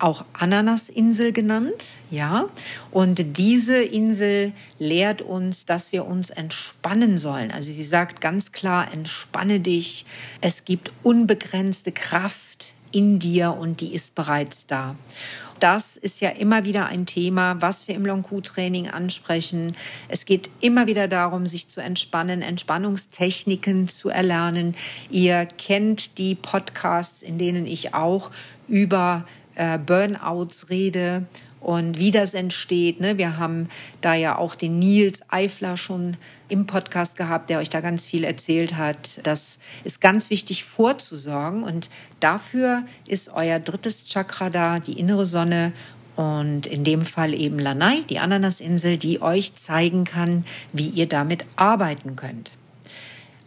auch 0.03 0.25
Ananasinsel 0.33 1.31
genannt, 1.31 1.85
ja. 2.11 2.47
Und 2.91 3.37
diese 3.37 3.81
Insel 3.81 4.51
lehrt 4.77 5.21
uns, 5.21 5.65
dass 5.65 5.93
wir 5.93 6.05
uns 6.05 6.29
entspannen 6.29 7.17
sollen. 7.17 7.51
Also 7.51 7.71
sie 7.71 7.83
sagt 7.83 8.19
ganz 8.19 8.51
klar, 8.51 8.91
entspanne 8.91 9.61
dich. 9.61 10.05
Es 10.41 10.65
gibt 10.65 10.91
unbegrenzte 11.03 11.93
Kraft 11.93 12.73
in 12.91 13.19
dir 13.19 13.53
und 13.53 13.79
die 13.79 13.93
ist 13.93 14.13
bereits 14.13 14.67
da. 14.67 14.95
Das 15.59 15.95
ist 15.95 16.19
ja 16.19 16.29
immer 16.29 16.65
wieder 16.65 16.87
ein 16.87 17.05
Thema, 17.05 17.61
was 17.61 17.87
wir 17.87 17.95
im 17.95 18.05
Long-Q-Training 18.05 18.89
ansprechen. 18.89 19.71
Es 20.09 20.25
geht 20.25 20.49
immer 20.59 20.87
wieder 20.87 21.07
darum, 21.07 21.47
sich 21.47 21.69
zu 21.69 21.79
entspannen, 21.79 22.41
Entspannungstechniken 22.41 23.87
zu 23.87 24.09
erlernen. 24.09 24.75
Ihr 25.09 25.45
kennt 25.45 26.17
die 26.17 26.35
Podcasts, 26.35 27.23
in 27.23 27.37
denen 27.37 27.65
ich 27.65 27.93
auch 27.93 28.29
über 28.67 29.23
äh, 29.55 29.77
Burnouts 29.77 30.69
rede 30.69 31.25
und 31.63 31.97
wie 31.97 32.11
das 32.11 32.33
entsteht. 32.33 32.99
Ne? 32.99 33.17
Wir 33.17 33.37
haben 33.37 33.69
da 34.01 34.13
ja 34.13 34.37
auch 34.37 34.53
den 34.53 34.79
Nils 34.79 35.21
Eifler 35.29 35.77
schon 35.77 36.17
im 36.49 36.65
Podcast 36.67 37.15
gehabt, 37.15 37.49
der 37.49 37.59
euch 37.59 37.69
da 37.69 37.79
ganz 37.79 38.05
viel 38.05 38.25
erzählt 38.25 38.77
hat. 38.77 39.19
Das 39.23 39.59
ist 39.83 40.01
ganz 40.01 40.29
wichtig 40.29 40.65
vorzusorgen 40.65 41.63
und 41.63 41.89
dafür 42.19 42.83
ist 43.07 43.29
euer 43.33 43.59
drittes 43.59 44.05
Chakra 44.05 44.49
da, 44.49 44.79
die 44.79 44.99
innere 44.99 45.25
Sonne 45.25 45.71
und 46.15 46.67
in 46.67 46.83
dem 46.83 47.03
Fall 47.03 47.33
eben 47.33 47.57
Lanai, 47.57 48.01
die 48.09 48.19
Ananasinsel, 48.19 48.97
die 48.97 49.21
euch 49.21 49.55
zeigen 49.55 50.03
kann, 50.03 50.45
wie 50.71 50.89
ihr 50.89 51.07
damit 51.07 51.45
arbeiten 51.55 52.15
könnt. 52.15 52.51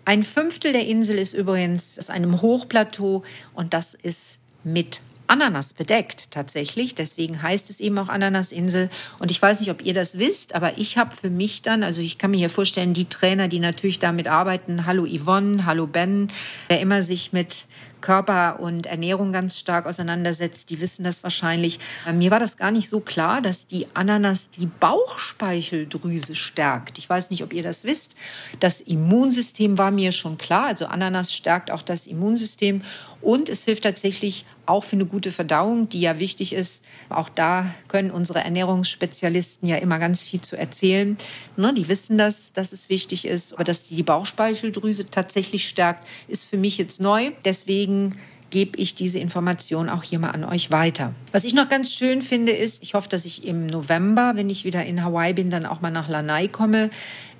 Ein 0.05 0.23
Fünftel 0.23 0.73
der 0.73 0.87
Insel 0.87 1.19
ist 1.19 1.35
übrigens 1.35 1.99
aus 1.99 2.11
einem 2.11 2.41
Hochplateau 2.41 3.23
und 3.55 3.75
das 3.75 3.95
ist 3.95 4.39
mit 4.65 5.01
Ananas 5.27 5.73
bedeckt 5.73 6.31
tatsächlich. 6.31 6.95
Deswegen 6.95 7.43
heißt 7.43 7.71
es 7.71 7.81
eben 7.81 7.99
auch 7.99 8.09
Ananasinsel. 8.09 8.91
Und 9.19 9.31
ich 9.31 9.41
weiß 9.41 9.61
nicht, 9.61 9.71
ob 9.71 9.85
ihr 9.85 9.95
das 9.95 10.19
wisst, 10.19 10.55
aber 10.55 10.79
ich 10.79 10.99
habe 10.99 11.15
für 11.15 11.31
mich 11.31 11.63
dann, 11.63 11.83
also 11.83 12.01
ich 12.01 12.19
kann 12.19 12.31
mir 12.31 12.39
hier 12.39 12.51
vorstellen, 12.51 12.95
die 12.95 13.09
Trainer, 13.09 13.49
die 13.49 13.59
natürlich 13.59 13.99
damit 13.99 14.29
arbeiten, 14.29 14.87
hallo 14.87 15.07
Yvonne, 15.07 15.67
hallo 15.67 15.87
Ben, 15.87 16.29
wer 16.69 16.81
immer 16.81 17.03
sich 17.03 17.33
mit 17.33 17.67
Körper 18.01 18.61
und 18.61 18.87
Ernährung 18.87 19.33
ganz 19.33 19.59
stark 19.59 19.87
auseinandersetzt, 19.87 20.71
die 20.71 20.81
wissen 20.81 21.03
das 21.03 21.23
wahrscheinlich. 21.23 21.81
Äh, 22.07 22.13
mir 22.13 22.31
war 22.31 22.39
das 22.39 22.57
gar 22.57 22.71
nicht 22.71 22.89
so 22.89 23.01
klar, 23.01 23.41
dass 23.41 23.67
die 23.67 23.87
Ananas 23.95 24.51
die 24.51 24.67
Bauchspeicheldrüse 24.67 26.35
stärkt. 26.35 26.99
Ich 26.99 27.09
weiß 27.09 27.31
nicht, 27.31 27.43
ob 27.43 27.53
ihr 27.53 27.63
das 27.63 27.85
wisst. 27.85 28.15
Das 28.61 28.81
Immunsystem 28.81 29.79
war 29.79 29.91
mir 29.91 30.13
schon 30.13 30.39
klar. 30.39 30.67
Also 30.67 30.87
Ananas 30.87 31.33
stärkt 31.33 31.71
auch 31.71 31.83
das 31.83 32.07
Immunsystem 32.07 32.83
und 33.27 33.49
es 33.49 33.65
hilft 33.65 33.83
tatsächlich 33.83 34.45
auch 34.67 34.85
für 34.85 34.95
eine 34.95 35.05
gute 35.05 35.33
Verdauung, 35.33 35.89
die 35.89 36.01
ja 36.01 36.21
wichtig 36.21 36.53
ist. 36.53 36.85
Auch 37.09 37.29
da 37.29 37.75
können 37.89 38.13
unsere 38.13 38.39
Ernährungsspezialisten 38.39 39.69
ja 39.69 39.79
immer 39.79 39.99
ganz 39.99 40.23
viel 40.23 40.41
zu 40.43 40.57
erzählen. 40.57 41.17
Ne, 41.57 41.75
die 41.75 41.89
wissen 41.89 42.19
das, 42.19 42.53
dass 42.53 42.71
es 42.71 42.89
wichtig 42.89 43.25
ist. 43.25 43.55
Aber 43.55 43.65
dass 43.65 43.89
die 43.89 44.05
Bauchspeicheldrüse 44.05 45.11
tatsächlich 45.11 45.67
stärkt, 45.67 46.07
ist 46.29 46.45
für 46.45 46.57
mich 46.57 46.79
jetzt 46.79 47.01
neu. 47.01 47.33
Deswegen 47.45 48.15
gebe 48.51 48.79
ich 48.79 48.95
diese 48.95 49.19
Information 49.19 49.89
auch 49.89 50.05
hier 50.05 50.21
mal 50.21 50.31
an 50.31 50.45
euch 50.45 50.71
weiter. 50.71 51.13
Was 51.33 51.43
ich 51.43 51.53
noch 51.53 51.69
ganz 51.69 51.93
schön 51.93 52.23
finde, 52.23 52.53
ist, 52.53 52.81
ich 52.81 52.95
hoffe, 52.95 53.09
dass 53.09 53.25
ich 53.25 53.45
im 53.45 53.67
November, 53.67 54.35
wenn 54.37 54.49
ich 54.51 54.65
wieder 54.65 54.85
in 54.85 55.03
Hawaii 55.03 55.33
bin, 55.33 55.51
dann 55.51 55.67
auch 55.67 55.81
mal 55.81 55.91
nach 55.91 56.09
Lanai 56.09 56.47
komme. 56.47 56.91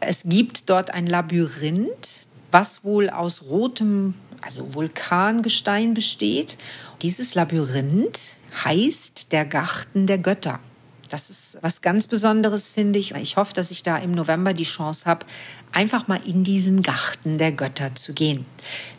Es 0.01 0.25
gibt 0.25 0.69
dort 0.69 0.93
ein 0.93 1.07
Labyrinth, 1.07 2.27
was 2.51 2.83
wohl 2.83 3.09
aus 3.09 3.45
rotem 3.45 4.15
also 4.47 4.75
Vulkangestein 4.75 5.93
besteht. 5.93 6.57
Dieses 7.03 7.35
Labyrinth 7.35 8.37
heißt 8.65 9.33
der 9.33 9.45
Garten 9.45 10.07
der 10.07 10.19
Götter. 10.19 10.61
Das 11.11 11.31
ist 11.31 11.59
was 11.61 11.83
ganz 11.83 12.07
Besonderes, 12.07 12.69
finde 12.69 12.99
ich. 12.99 13.15
Ich 13.15 13.37
hoffe, 13.37 13.55
dass 13.55 13.71
ich 13.71 13.83
da 13.83 13.99
im 13.99 14.13
November 14.13 14.55
die 14.55 14.65
Chance 14.65 15.05
habe, 15.05 15.27
einfach 15.77 16.09
mal 16.09 16.21
in 16.27 16.43
diesen 16.43 16.81
Garten 16.81 17.37
der 17.37 17.53
Götter 17.53 17.95
zu 17.95 18.15
gehen. 18.15 18.47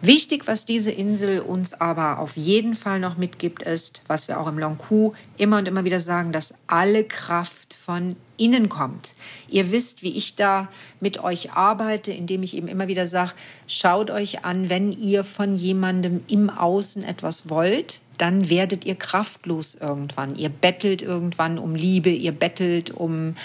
Wichtig, 0.04 0.46
was 0.46 0.64
diese 0.64 0.92
Insel 0.92 1.40
uns 1.40 1.74
aber 1.74 2.20
auf 2.20 2.38
jeden 2.38 2.76
Fall 2.76 3.00
noch 3.00 3.18
mitgibt, 3.18 3.64
ist, 3.64 4.04
was 4.06 4.28
wir 4.28 4.40
auch 4.40 4.48
im 4.48 4.60
Long 4.60 4.78
Ku 4.78 5.14
immer 5.38 5.58
und 5.58 5.68
immer 5.68 5.86
wieder 5.86 6.00
sagen, 6.00 6.32
dass 6.32 6.54
alle 6.68 7.04
Kraft 7.04 7.74
von 7.74 8.16
innen 8.38 8.70
kommt. 8.70 9.16
Ihr 9.50 9.72
wisst, 9.72 10.04
wie 10.04 10.16
ich 10.16 10.36
da 10.36 10.68
mit 11.00 11.18
euch 11.18 11.54
arbeite, 11.54 12.12
indem 12.12 12.44
ich 12.44 12.56
eben 12.56 12.68
immer 12.68 12.88
wieder 12.88 13.08
sage, 13.08 13.32
schaut 13.66 14.12
euch 14.12 14.46
an, 14.46 14.70
wenn 14.70 14.92
ihr 14.92 15.24
von 15.24 15.56
jemandem 15.56 16.24
im 16.28 16.52
Außen 16.52 17.04
etwas 17.04 17.50
wollt, 17.50 18.02
dann 18.18 18.50
werdet 18.50 18.86
ihr 18.86 18.96
kraftlos 18.96 19.76
irgendwann. 19.76 20.36
Ihr 20.36 20.50
bettelt 20.50 21.02
irgendwann 21.02 21.60
um 21.60 21.76
Liebe, 21.76 22.10
ihr 22.10 22.32
bettelt 22.32 22.92
um 22.92 23.36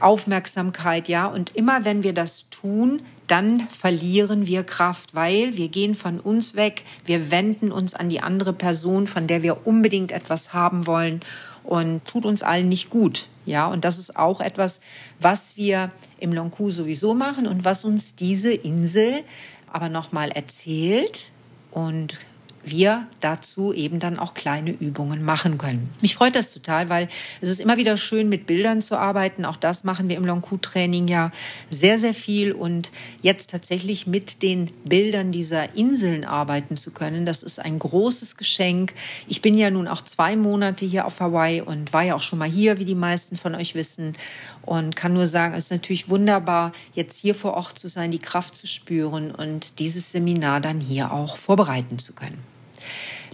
Aufmerksamkeit, 0.00 1.08
ja. 1.08 1.26
Und 1.26 1.56
immer 1.56 1.84
wenn 1.84 2.02
wir 2.02 2.12
das 2.12 2.46
tun, 2.50 3.02
dann 3.26 3.68
verlieren 3.68 4.46
wir 4.46 4.64
Kraft, 4.64 5.14
weil 5.14 5.56
wir 5.56 5.68
gehen 5.68 5.94
von 5.94 6.18
uns 6.18 6.56
weg, 6.56 6.84
wir 7.04 7.30
wenden 7.30 7.70
uns 7.70 7.94
an 7.94 8.08
die 8.08 8.20
andere 8.20 8.52
Person, 8.52 9.06
von 9.06 9.26
der 9.26 9.42
wir 9.42 9.66
unbedingt 9.66 10.12
etwas 10.12 10.54
haben 10.54 10.86
wollen 10.86 11.20
und 11.62 12.04
tut 12.06 12.24
uns 12.24 12.42
allen 12.42 12.68
nicht 12.68 12.88
gut. 12.88 13.28
Ja, 13.44 13.66
und 13.66 13.84
das 13.84 13.98
ist 13.98 14.16
auch 14.16 14.40
etwas, 14.40 14.80
was 15.20 15.56
wir 15.56 15.90
im 16.18 16.32
Lonku 16.32 16.70
sowieso 16.70 17.14
machen 17.14 17.46
und 17.46 17.64
was 17.64 17.84
uns 17.84 18.14
diese 18.14 18.52
Insel 18.52 19.22
aber 19.70 19.90
nochmal 19.90 20.30
erzählt 20.30 21.30
und 21.70 22.18
wir 22.64 23.06
dazu 23.20 23.72
eben 23.72 24.00
dann 24.00 24.18
auch 24.18 24.34
kleine 24.34 24.70
Übungen 24.70 25.22
machen 25.22 25.58
können. 25.58 25.90
Mich 26.00 26.14
freut 26.14 26.34
das 26.34 26.52
total, 26.52 26.88
weil 26.88 27.08
es 27.40 27.48
ist 27.48 27.60
immer 27.60 27.76
wieder 27.76 27.96
schön, 27.96 28.28
mit 28.28 28.46
Bildern 28.46 28.82
zu 28.82 28.96
arbeiten. 28.96 29.44
Auch 29.44 29.56
das 29.56 29.84
machen 29.84 30.08
wir 30.08 30.16
im 30.16 30.24
Long-Q-Training 30.24 31.08
ja 31.08 31.30
sehr, 31.70 31.98
sehr 31.98 32.14
viel. 32.14 32.52
Und 32.52 32.90
jetzt 33.22 33.50
tatsächlich 33.50 34.06
mit 34.06 34.42
den 34.42 34.70
Bildern 34.84 35.32
dieser 35.32 35.74
Inseln 35.76 36.24
arbeiten 36.24 36.76
zu 36.76 36.90
können, 36.90 37.26
das 37.26 37.42
ist 37.42 37.58
ein 37.58 37.78
großes 37.78 38.36
Geschenk. 38.36 38.92
Ich 39.26 39.40
bin 39.40 39.56
ja 39.56 39.70
nun 39.70 39.88
auch 39.88 40.02
zwei 40.02 40.36
Monate 40.36 40.84
hier 40.84 41.06
auf 41.06 41.20
Hawaii 41.20 41.60
und 41.60 41.92
war 41.92 42.02
ja 42.02 42.14
auch 42.14 42.22
schon 42.22 42.38
mal 42.38 42.48
hier, 42.48 42.78
wie 42.78 42.84
die 42.84 42.94
meisten 42.94 43.36
von 43.36 43.54
euch 43.54 43.74
wissen. 43.74 44.16
Und 44.62 44.96
kann 44.96 45.14
nur 45.14 45.26
sagen, 45.26 45.54
es 45.54 45.64
ist 45.64 45.70
natürlich 45.70 46.10
wunderbar, 46.10 46.72
jetzt 46.92 47.18
hier 47.18 47.34
vor 47.34 47.54
Ort 47.54 47.78
zu 47.78 47.88
sein, 47.88 48.10
die 48.10 48.18
Kraft 48.18 48.54
zu 48.54 48.66
spüren 48.66 49.30
und 49.30 49.78
dieses 49.78 50.12
Seminar 50.12 50.60
dann 50.60 50.80
hier 50.80 51.12
auch 51.12 51.36
vorbereiten 51.36 51.98
zu 51.98 52.12
können. 52.12 52.42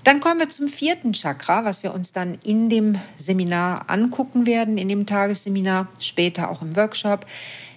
Dann 0.05 0.21
kommen 0.21 0.39
wir 0.39 0.51
zum 0.51 0.69
vierten 0.69 1.15
Chakra, 1.15 1.65
was 1.65 1.83
wir 1.83 1.95
uns 1.95 2.13
dann 2.13 2.39
in 2.45 2.69
dem 2.69 3.01
Seminar 3.17 3.89
angucken 3.89 4.47
werden, 4.47 4.77
in 4.77 4.89
dem 4.89 5.07
Tagesseminar, 5.07 5.89
später 5.99 6.51
auch 6.51 6.61
im 6.61 6.77
Workshop. 6.77 7.27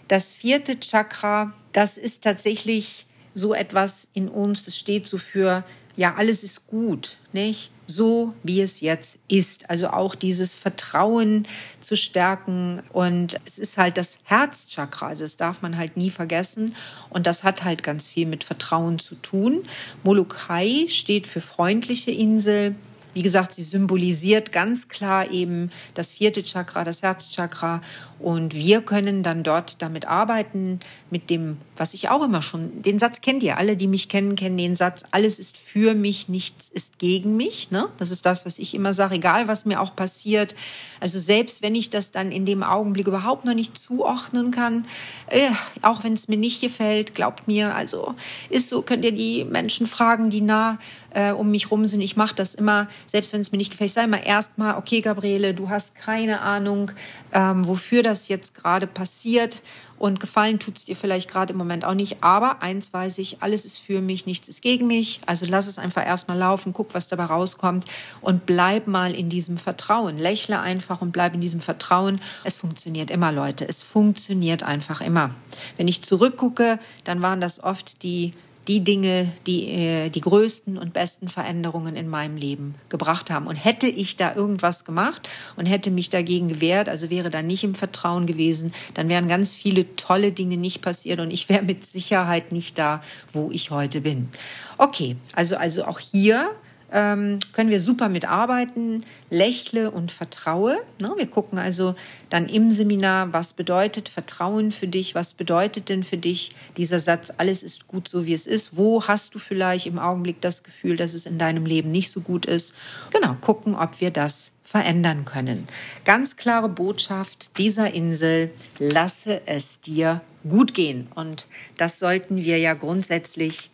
Das 0.07 0.33
vierte 0.33 0.79
Chakra, 0.79 1.53
das 1.71 1.97
ist 1.97 2.23
tatsächlich 2.23 3.05
so 3.33 3.53
etwas 3.53 4.07
in 4.13 4.27
uns, 4.29 4.65
das 4.65 4.77
steht 4.77 5.07
so 5.07 5.17
für, 5.17 5.63
ja, 5.95 6.15
alles 6.15 6.43
ist 6.43 6.67
gut, 6.67 7.17
nicht? 7.31 7.71
So 7.87 8.33
wie 8.43 8.61
es 8.61 8.81
jetzt 8.81 9.17
ist. 9.27 9.69
Also 9.69 9.89
auch 9.89 10.13
dieses 10.13 10.55
Vertrauen 10.55 11.47
zu 11.81 11.95
stärken. 11.95 12.83
Und 12.93 13.39
es 13.45 13.57
ist 13.57 13.77
halt 13.77 13.97
das 13.97 14.19
Herzchakra, 14.25 15.07
also 15.07 15.23
das 15.23 15.37
darf 15.37 15.61
man 15.61 15.77
halt 15.77 15.97
nie 15.97 16.09
vergessen. 16.09 16.75
Und 17.09 17.25
das 17.25 17.43
hat 17.43 17.63
halt 17.63 17.81
ganz 17.81 18.07
viel 18.07 18.27
mit 18.27 18.43
Vertrauen 18.43 18.99
zu 18.99 19.15
tun. 19.15 19.63
Molokai 20.03 20.85
steht 20.89 21.25
für 21.25 21.41
freundliche 21.41 22.11
Insel. 22.11 22.75
Wie 23.13 23.21
gesagt, 23.21 23.53
sie 23.53 23.63
symbolisiert 23.63 24.51
ganz 24.51 24.89
klar 24.89 25.31
eben 25.31 25.71
das 25.93 26.11
vierte 26.11 26.43
Chakra, 26.43 26.83
das 26.83 27.01
Herzchakra. 27.01 27.81
Und 28.19 28.55
wir 28.55 28.81
können 28.81 29.21
dann 29.21 29.43
dort 29.43 29.81
damit 29.81 30.07
arbeiten, 30.07 30.79
mit 31.11 31.29
dem, 31.29 31.57
was 31.77 31.93
ich 31.93 32.09
auch 32.09 32.23
immer 32.23 32.41
schon, 32.41 32.81
den 32.81 32.97
Satz 32.97 33.21
kennt 33.21 33.43
ihr, 33.43 33.57
alle, 33.57 33.77
die 33.77 33.87
mich 33.87 34.09
kennen, 34.09 34.35
kennen 34.35 34.57
den 34.57 34.75
Satz, 34.75 35.03
alles 35.11 35.39
ist 35.39 35.57
für 35.57 35.93
mich, 35.93 36.27
nichts 36.27 36.69
ist 36.69 36.97
gegen 36.97 37.37
mich. 37.37 37.69
Ne? 37.69 37.89
Das 37.97 38.09
ist 38.09 38.25
das, 38.25 38.45
was 38.45 38.59
ich 38.59 38.73
immer 38.73 38.93
sage, 38.93 39.15
egal 39.15 39.47
was 39.47 39.65
mir 39.65 39.81
auch 39.81 39.95
passiert. 39.95 40.55
Also 40.99 41.19
selbst 41.19 41.61
wenn 41.61 41.75
ich 41.75 41.89
das 41.89 42.11
dann 42.11 42.31
in 42.31 42.45
dem 42.45 42.63
Augenblick 42.63 43.07
überhaupt 43.07 43.45
noch 43.45 43.53
nicht 43.53 43.77
zuordnen 43.77 44.51
kann, 44.51 44.85
äh, 45.27 45.49
auch 45.81 46.03
wenn 46.03 46.13
es 46.13 46.27
mir 46.27 46.37
nicht 46.37 46.61
gefällt, 46.61 47.13
glaubt 47.13 47.47
mir, 47.47 47.75
also 47.75 48.15
ist 48.49 48.69
so, 48.69 48.81
könnt 48.81 49.05
ihr 49.05 49.11
die 49.11 49.45
Menschen 49.45 49.85
fragen, 49.85 50.29
die 50.29 50.41
nah 50.41 50.79
äh, 51.11 51.31
um 51.31 51.51
mich 51.51 51.71
rum 51.71 51.85
sind. 51.85 52.01
Ich 52.01 52.17
mache 52.17 52.35
das 52.35 52.55
immer, 52.55 52.87
selbst 53.05 53.33
wenn 53.33 53.41
es 53.41 53.51
mir 53.51 53.57
nicht 53.57 53.71
gefällt. 53.71 53.89
Ich 53.89 53.93
sage 53.93 54.07
immer 54.07 54.23
erstmal, 54.23 54.77
okay, 54.77 55.01
Gabriele, 55.01 55.53
du 55.53 55.69
hast 55.69 55.95
keine 55.95 56.41
Ahnung, 56.41 56.91
ähm, 57.33 57.67
wofür 57.67 58.03
das 58.03 58.27
jetzt 58.27 58.55
gerade 58.55 58.87
passiert. 58.87 59.61
Und 59.99 60.19
gefallen 60.19 60.59
tut 60.59 60.77
es 60.77 60.85
dir 60.85 60.95
vielleicht 60.95 61.27
gerade 61.27 61.53
im 61.53 61.57
Moment 61.57 61.83
auch 61.83 61.95
nicht. 61.95 62.21
Aber 62.21 62.61
eins 62.61 62.93
weiß 62.93 63.17
ich, 63.17 63.41
alles 63.41 63.65
ist 63.65 63.79
für 63.79 63.99
mich, 63.99 64.27
nichts 64.27 64.47
ist 64.47 64.61
gegen 64.61 64.85
mich. 64.85 65.21
Also 65.25 65.45
lass 65.49 65.67
es 65.67 65.79
einfach 65.79 66.05
erstmal 66.05 66.37
laufen, 66.37 66.71
guck, 66.71 66.93
was 66.93 67.07
dabei 67.07 67.25
rauskommt 67.25 67.85
und 68.21 68.45
bleib 68.45 68.85
mal 68.85 69.15
in 69.15 69.29
diesem 69.29 69.57
Vertrauen. 69.57 70.17
Lächle 70.19 70.59
einfach 70.59 71.01
und 71.01 71.11
bleib 71.11 71.33
in 71.33 71.41
diesem 71.41 71.61
Vertrauen. 71.61 72.21
Es 72.43 72.55
funktioniert 72.55 73.09
immer, 73.09 73.31
Leute. 73.31 73.67
Es 73.67 73.81
funktioniert 73.81 74.61
einfach 74.61 75.01
immer. 75.01 75.31
Wenn 75.77 75.87
ich 75.87 76.03
zurückgucke, 76.03 76.77
dann 77.03 77.21
waren 77.23 77.41
das 77.41 77.63
oft 77.63 78.03
die 78.03 78.33
die 78.67 78.81
Dinge, 78.81 79.31
die 79.45 79.67
äh, 79.69 80.09
die 80.09 80.21
größten 80.21 80.77
und 80.77 80.93
besten 80.93 81.29
Veränderungen 81.29 81.95
in 81.95 82.07
meinem 82.07 82.37
Leben 82.37 82.75
gebracht 82.89 83.29
haben. 83.29 83.47
Und 83.47 83.55
hätte 83.55 83.87
ich 83.87 84.17
da 84.17 84.35
irgendwas 84.35 84.85
gemacht 84.85 85.29
und 85.55 85.65
hätte 85.65 85.91
mich 85.91 86.09
dagegen 86.09 86.49
gewehrt, 86.49 86.89
also 86.89 87.09
wäre 87.09 87.29
da 87.29 87.41
nicht 87.41 87.63
im 87.63 87.75
Vertrauen 87.75 88.27
gewesen, 88.27 88.73
dann 88.93 89.09
wären 89.09 89.27
ganz 89.27 89.55
viele 89.55 89.95
tolle 89.95 90.31
Dinge 90.31 90.57
nicht 90.57 90.81
passiert 90.81 91.19
und 91.19 91.31
ich 91.31 91.49
wäre 91.49 91.63
mit 91.63 91.85
Sicherheit 91.85 92.51
nicht 92.51 92.77
da, 92.77 93.01
wo 93.31 93.49
ich 93.51 93.71
heute 93.71 94.01
bin. 94.01 94.29
Okay, 94.77 95.15
also 95.33 95.55
also 95.57 95.85
auch 95.85 95.99
hier 95.99 96.49
ähm, 96.91 97.39
können 97.53 97.69
wir 97.69 97.79
super 97.79 98.09
mitarbeiten, 98.09 99.05
lächle 99.29 99.91
und 99.91 100.11
vertraue. 100.11 100.77
Ne? 100.99 101.13
Wir 101.17 101.27
gucken 101.27 101.59
also 101.59 101.95
dann 102.29 102.47
im 102.47 102.71
Seminar, 102.71 103.33
was 103.33 103.53
bedeutet 103.53 104.09
Vertrauen 104.09 104.71
für 104.71 104.87
dich, 104.87 105.15
was 105.15 105.33
bedeutet 105.33 105.89
denn 105.89 106.03
für 106.03 106.17
dich 106.17 106.51
dieser 106.77 106.99
Satz, 106.99 107.31
alles 107.37 107.63
ist 107.63 107.87
gut 107.87 108.07
so, 108.07 108.25
wie 108.25 108.33
es 108.33 108.47
ist. 108.47 108.77
Wo 108.77 109.03
hast 109.03 109.35
du 109.35 109.39
vielleicht 109.39 109.87
im 109.87 109.99
Augenblick 109.99 110.41
das 110.41 110.63
Gefühl, 110.63 110.95
dass 110.97 111.13
es 111.13 111.25
in 111.25 111.37
deinem 111.37 111.65
Leben 111.65 111.91
nicht 111.91 112.11
so 112.11 112.21
gut 112.21 112.45
ist? 112.45 112.73
Genau, 113.11 113.35
gucken, 113.41 113.75
ob 113.75 113.99
wir 113.99 114.11
das 114.11 114.51
verändern 114.63 115.23
können. 115.23 115.67
Ganz 116.03 116.35
klare 116.35 116.67
Botschaft 116.67 117.57
dieser 117.57 117.93
Insel, 117.93 118.51
lasse 118.79 119.41
es 119.45 119.79
dir 119.79 120.21
gut 120.49 120.73
gehen. 120.73 121.07
Und 121.15 121.47
das 121.77 121.99
sollten 121.99 122.37
wir 122.37 122.57
ja 122.57 122.73
grundsätzlich 122.73 123.69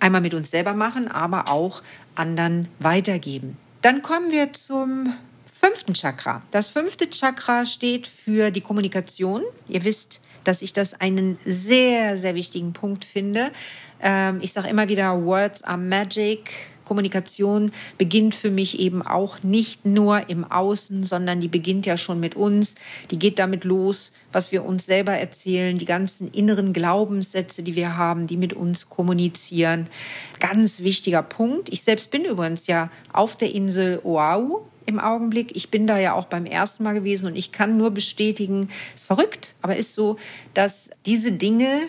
einmal 0.00 0.20
mit 0.20 0.34
uns 0.34 0.50
selber 0.50 0.74
machen, 0.74 1.08
aber 1.08 1.48
auch 1.48 1.82
anderen 2.14 2.68
weitergeben. 2.78 3.56
Dann 3.82 4.02
kommen 4.02 4.30
wir 4.30 4.52
zum 4.52 5.12
fünften 5.60 5.94
Chakra. 5.94 6.42
Das 6.50 6.68
fünfte 6.68 7.08
Chakra 7.10 7.66
steht 7.66 8.06
für 8.06 8.50
die 8.50 8.60
Kommunikation. 8.60 9.42
Ihr 9.68 9.84
wisst, 9.84 10.20
dass 10.44 10.62
ich 10.62 10.72
das 10.72 11.00
einen 11.00 11.38
sehr, 11.44 12.16
sehr 12.16 12.34
wichtigen 12.34 12.72
Punkt 12.72 13.04
finde. 13.04 13.50
Ähm, 14.00 14.38
ich 14.42 14.52
sage 14.52 14.68
immer 14.68 14.88
wieder, 14.88 15.24
Words 15.24 15.62
are 15.64 15.78
Magic. 15.78 16.50
Kommunikation 16.86 17.72
beginnt 17.98 18.34
für 18.34 18.50
mich 18.50 18.78
eben 18.78 19.02
auch 19.02 19.42
nicht 19.42 19.84
nur 19.84 20.30
im 20.30 20.50
Außen, 20.50 21.04
sondern 21.04 21.40
die 21.40 21.48
beginnt 21.48 21.84
ja 21.84 21.98
schon 21.98 22.20
mit 22.20 22.34
uns. 22.34 22.76
Die 23.10 23.18
geht 23.18 23.38
damit 23.38 23.64
los, 23.64 24.12
was 24.32 24.52
wir 24.52 24.64
uns 24.64 24.86
selber 24.86 25.12
erzählen, 25.12 25.76
die 25.76 25.84
ganzen 25.84 26.30
inneren 26.32 26.72
Glaubenssätze, 26.72 27.62
die 27.62 27.76
wir 27.76 27.96
haben, 27.96 28.26
die 28.26 28.38
mit 28.38 28.54
uns 28.54 28.88
kommunizieren. 28.88 29.88
Ganz 30.40 30.80
wichtiger 30.80 31.22
Punkt. 31.22 31.68
Ich 31.68 31.82
selbst 31.82 32.10
bin 32.10 32.24
übrigens 32.24 32.66
ja 32.66 32.90
auf 33.12 33.36
der 33.36 33.54
Insel 33.54 34.00
Oahu 34.02 34.62
im 34.86 35.00
Augenblick. 35.00 35.54
Ich 35.54 35.70
bin 35.70 35.86
da 35.86 35.98
ja 35.98 36.14
auch 36.14 36.26
beim 36.26 36.46
ersten 36.46 36.84
Mal 36.84 36.94
gewesen 36.94 37.26
und 37.26 37.36
ich 37.36 37.52
kann 37.52 37.76
nur 37.76 37.90
bestätigen, 37.90 38.70
es 38.94 39.02
ist 39.02 39.06
verrückt, 39.06 39.54
aber 39.60 39.76
ist 39.76 39.94
so, 39.94 40.16
dass 40.54 40.90
diese 41.04 41.32
Dinge, 41.32 41.82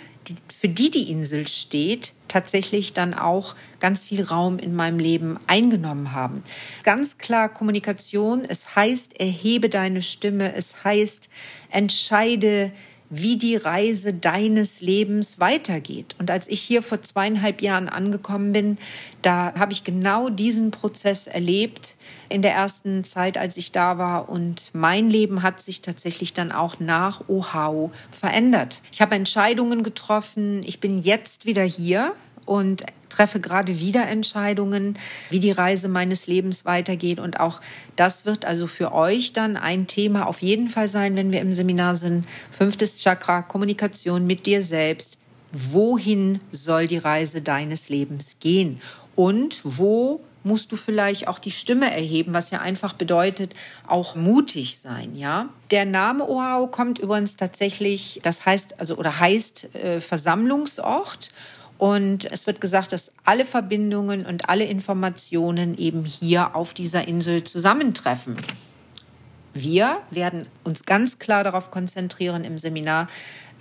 für 0.59 0.67
die 0.67 0.91
die 0.91 1.09
Insel 1.11 1.47
steht, 1.47 2.13
tatsächlich 2.27 2.93
dann 2.93 3.13
auch 3.13 3.55
ganz 3.79 4.05
viel 4.05 4.23
Raum 4.23 4.59
in 4.59 4.75
meinem 4.75 4.99
Leben 4.99 5.39
eingenommen 5.47 6.13
haben. 6.13 6.43
Ganz 6.83 7.17
klar 7.17 7.49
Kommunikation, 7.49 8.45
es 8.45 8.75
heißt, 8.75 9.19
erhebe 9.19 9.69
deine 9.69 10.01
Stimme, 10.01 10.53
es 10.53 10.83
heißt, 10.83 11.29
entscheide 11.69 12.71
wie 13.09 13.37
die 13.37 13.55
Reise 13.55 14.13
deines 14.13 14.81
Lebens 14.81 15.39
weitergeht. 15.39 16.15
Und 16.19 16.29
als 16.29 16.47
ich 16.47 16.61
hier 16.61 16.81
vor 16.81 17.01
zweieinhalb 17.01 17.61
Jahren 17.61 17.89
angekommen 17.89 18.51
bin, 18.51 18.77
da 19.21 19.53
habe 19.55 19.71
ich 19.71 19.83
genau 19.83 20.29
diesen 20.29 20.71
Prozess 20.71 21.27
erlebt 21.27 21.95
in 22.29 22.41
der 22.41 22.53
ersten 22.53 23.03
Zeit, 23.03 23.37
als 23.37 23.57
ich 23.57 23.71
da 23.71 23.97
war. 23.97 24.29
Und 24.29 24.69
mein 24.73 25.09
Leben 25.09 25.41
hat 25.41 25.61
sich 25.61 25.81
tatsächlich 25.81 26.33
dann 26.33 26.51
auch 26.51 26.79
nach 26.79 27.21
Ohau 27.27 27.91
verändert. 28.11 28.81
Ich 28.91 29.01
habe 29.01 29.15
Entscheidungen 29.15 29.83
getroffen. 29.83 30.61
Ich 30.65 30.79
bin 30.79 30.99
jetzt 30.99 31.45
wieder 31.45 31.63
hier 31.63 32.13
und 32.45 32.83
treffe 33.17 33.39
gerade 33.39 33.79
wieder 33.79 34.07
Entscheidungen, 34.07 34.97
wie 35.29 35.39
die 35.39 35.51
Reise 35.51 35.87
meines 35.87 36.27
Lebens 36.27 36.65
weitergeht. 36.65 37.19
Und 37.19 37.39
auch 37.39 37.61
das 37.95 38.25
wird 38.25 38.45
also 38.45 38.67
für 38.67 38.93
euch 38.93 39.33
dann 39.33 39.57
ein 39.57 39.87
Thema 39.87 40.27
auf 40.27 40.41
jeden 40.41 40.69
Fall 40.69 40.87
sein, 40.87 41.17
wenn 41.17 41.31
wir 41.31 41.41
im 41.41 41.53
Seminar 41.53 41.95
sind. 41.95 42.25
Fünftes 42.51 42.99
Chakra, 42.99 43.41
Kommunikation 43.41 44.27
mit 44.27 44.45
dir 44.45 44.61
selbst. 44.61 45.17
Wohin 45.51 46.39
soll 46.51 46.87
die 46.87 46.97
Reise 46.97 47.41
deines 47.41 47.89
Lebens 47.89 48.37
gehen? 48.39 48.81
Und 49.15 49.61
wo 49.63 50.21
musst 50.43 50.71
du 50.71 50.75
vielleicht 50.77 51.27
auch 51.27 51.39
die 51.39 51.51
Stimme 51.51 51.91
erheben, 51.91 52.33
was 52.33 52.51
ja 52.51 52.59
einfach 52.61 52.93
bedeutet, 52.93 53.53
auch 53.87 54.15
mutig 54.15 54.77
sein, 54.77 55.15
ja. 55.15 55.49
Der 55.71 55.85
Name 55.85 56.27
Oahu 56.27 56.67
kommt 56.67 56.99
übrigens 56.99 57.35
tatsächlich, 57.35 58.19
das 58.23 58.45
heißt, 58.45 58.79
also, 58.79 58.95
oder 58.95 59.19
heißt 59.19 59.75
äh, 59.75 59.99
Versammlungsort. 59.99 61.29
Und 61.77 62.25
es 62.31 62.47
wird 62.47 62.59
gesagt, 62.59 62.91
dass 62.91 63.11
alle 63.23 63.45
Verbindungen 63.45 64.25
und 64.25 64.49
alle 64.49 64.65
Informationen 64.65 65.77
eben 65.77 66.05
hier 66.05 66.55
auf 66.55 66.73
dieser 66.73 67.07
Insel 67.07 67.43
zusammentreffen. 67.43 68.37
Wir 69.53 69.99
werden 70.11 70.47
uns 70.63 70.85
ganz 70.85 71.19
klar 71.19 71.43
darauf 71.43 71.71
konzentrieren 71.71 72.43
im 72.43 72.57
Seminar, 72.57 73.07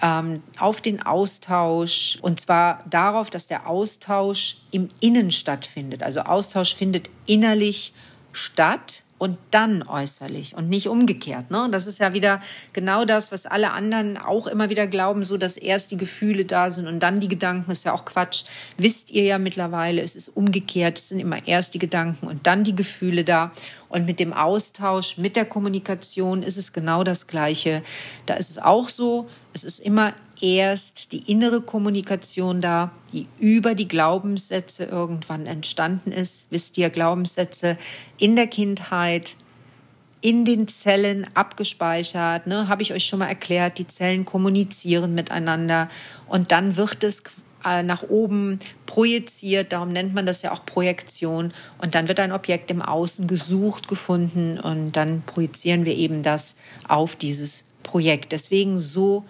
ähm, 0.03 0.43
auf 0.59 0.81
den 0.81 1.03
Austausch 1.03 2.19
und 2.21 2.39
zwar 2.41 2.85
darauf, 2.89 3.31
dass 3.31 3.47
der 3.47 3.67
Austausch 3.67 4.59
im 4.71 4.89
Innen 5.01 5.31
stattfindet. 5.31 6.03
Also 6.03 6.21
Austausch 6.21 6.75
findet 6.75 7.09
innerlich 7.25 7.95
statt 8.33 9.05
und 9.19 9.39
dann 9.51 9.83
äußerlich 9.83 10.55
und 10.55 10.69
nicht 10.69 10.89
umgekehrt. 10.89 11.51
Ne? 11.51 11.69
Das 11.71 11.87
ist 11.87 11.99
ja 11.99 12.13
wieder 12.13 12.41
genau 12.73 13.05
das, 13.05 13.33
was 13.33 13.47
alle 13.47 13.73
anderen 13.73 14.19
auch 14.19 14.47
immer 14.47 14.69
wieder 14.69 14.87
glauben, 14.87 15.25
so 15.25 15.39
dass 15.39 15.57
erst 15.57 15.91
die 15.91 15.97
Gefühle 15.97 16.45
da 16.45 16.69
sind 16.69 16.87
und 16.87 17.01
dann 17.01 17.21
die 17.21 17.29
Gedanken. 17.29 17.71
Ist 17.71 17.85
ja 17.85 17.93
auch 17.93 18.05
Quatsch. 18.05 18.45
Wisst 18.77 19.11
ihr 19.11 19.25
ja 19.25 19.39
mittlerweile, 19.39 20.03
es 20.03 20.17
ist 20.17 20.29
umgekehrt. 20.29 20.99
Es 20.99 21.09
sind 21.09 21.21
immer 21.21 21.47
erst 21.47 21.75
die 21.75 21.79
Gedanken 21.79 22.27
und 22.27 22.47
dann 22.47 22.65
die 22.65 22.77
Gefühle 22.77 23.25
da. 23.25 23.53
Und 23.97 24.05
mit 24.05 24.21
dem 24.21 24.35
Austausch, 24.35 25.17
mit 25.17 25.37
der 25.37 25.47
Kommunikation 25.47 26.43
ist 26.43 26.59
es 26.59 26.75
genau 26.75 27.03
das 27.03 27.29
Gleiche. 27.29 27.83
Da 28.27 28.35
ist 28.35 28.51
es 28.51 28.59
auch 28.59 28.91
so. 28.91 29.27
Es 29.55 29.65
ist 29.65 29.79
immer 29.79 30.13
erst 30.39 31.13
die 31.13 31.31
innere 31.33 31.63
Kommunikation 31.63 32.61
da, 32.61 32.91
die 33.15 33.27
über 33.39 33.75
die 33.75 33.89
Glaubenssätze 33.89 34.85
irgendwann 34.85 35.47
entstanden 35.47 36.13
ist. 36.13 36.47
Wisst 36.51 36.77
ihr, 36.77 36.91
Glaubenssätze 36.91 37.79
in 38.19 38.37
der 38.37 38.49
Kindheit, 38.49 39.35
in 40.21 40.45
den 40.45 40.69
Zellen 40.69 41.27
abgespeichert, 41.33 42.47
ne, 42.47 42.69
habe 42.69 42.83
ich 42.83 42.93
euch 42.93 43.07
schon 43.07 43.21
mal 43.21 43.29
erklärt, 43.29 43.79
die 43.79 43.87
Zellen 43.87 44.27
kommunizieren 44.27 45.15
miteinander 45.15 45.89
und 46.27 46.53
dann 46.53 46.77
wird 46.77 47.03
es 47.03 47.21
äh, 47.21 47.25
nach 47.83 48.03
oben 48.09 48.59
projiziert, 48.87 49.73
darum 49.73 49.93
nennt 49.93 50.15
man 50.15 50.27
das 50.27 50.43
ja 50.43 50.53
auch 50.53 50.65
Projektion. 50.65 51.53
Und 51.79 51.95
dann 51.95 52.09
wird 52.09 52.21
ein 52.21 52.33
Objekt 52.33 52.71
im 52.71 52.83
Außen 52.83 53.27
gesucht, 53.27 53.89
gefunden. 53.89 54.59
Und 54.59 54.93
dann 54.93 55.23
projizieren 55.27 55.85
wir 55.85 55.97
eben 55.97 56.23
das 56.23 56.57
auf 56.89 57.17
dieses 57.17 57.65
Projekt. 57.83 58.33
Deswegen 58.33 58.79
so 58.79 59.25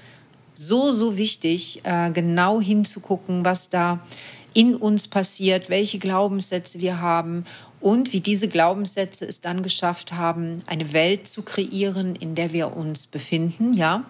so, 0.57 0.92
so 0.92 1.16
wichtig, 1.16 1.83
äh, 1.85 2.11
genau 2.11 2.61
hinzugucken, 2.61 3.44
was 3.44 3.68
da 3.68 4.01
in 4.55 4.75
uns 4.75 5.07
passiert, 5.07 5.68
welche 5.68 5.99
Glaubenssätze 5.99 6.81
wir 6.81 7.01
haben 7.01 7.44
und 7.79 8.14
wie 8.14 8.20
diese 8.20 8.49
Glaubenssätze 8.49 9.27
es 9.27 9.42
dann 9.42 9.62
geschafft 9.62 10.14
haben, 10.14 10.62
eine 10.66 10.94
Welt 10.94 11.29
zu 11.29 11.42
kreieren, 11.42 12.16
in 12.16 12.35
der 12.35 12.55
wir 12.55 12.75
uns 12.75 13.07
befinden, 13.07 13.75
ja, 13.75 14.05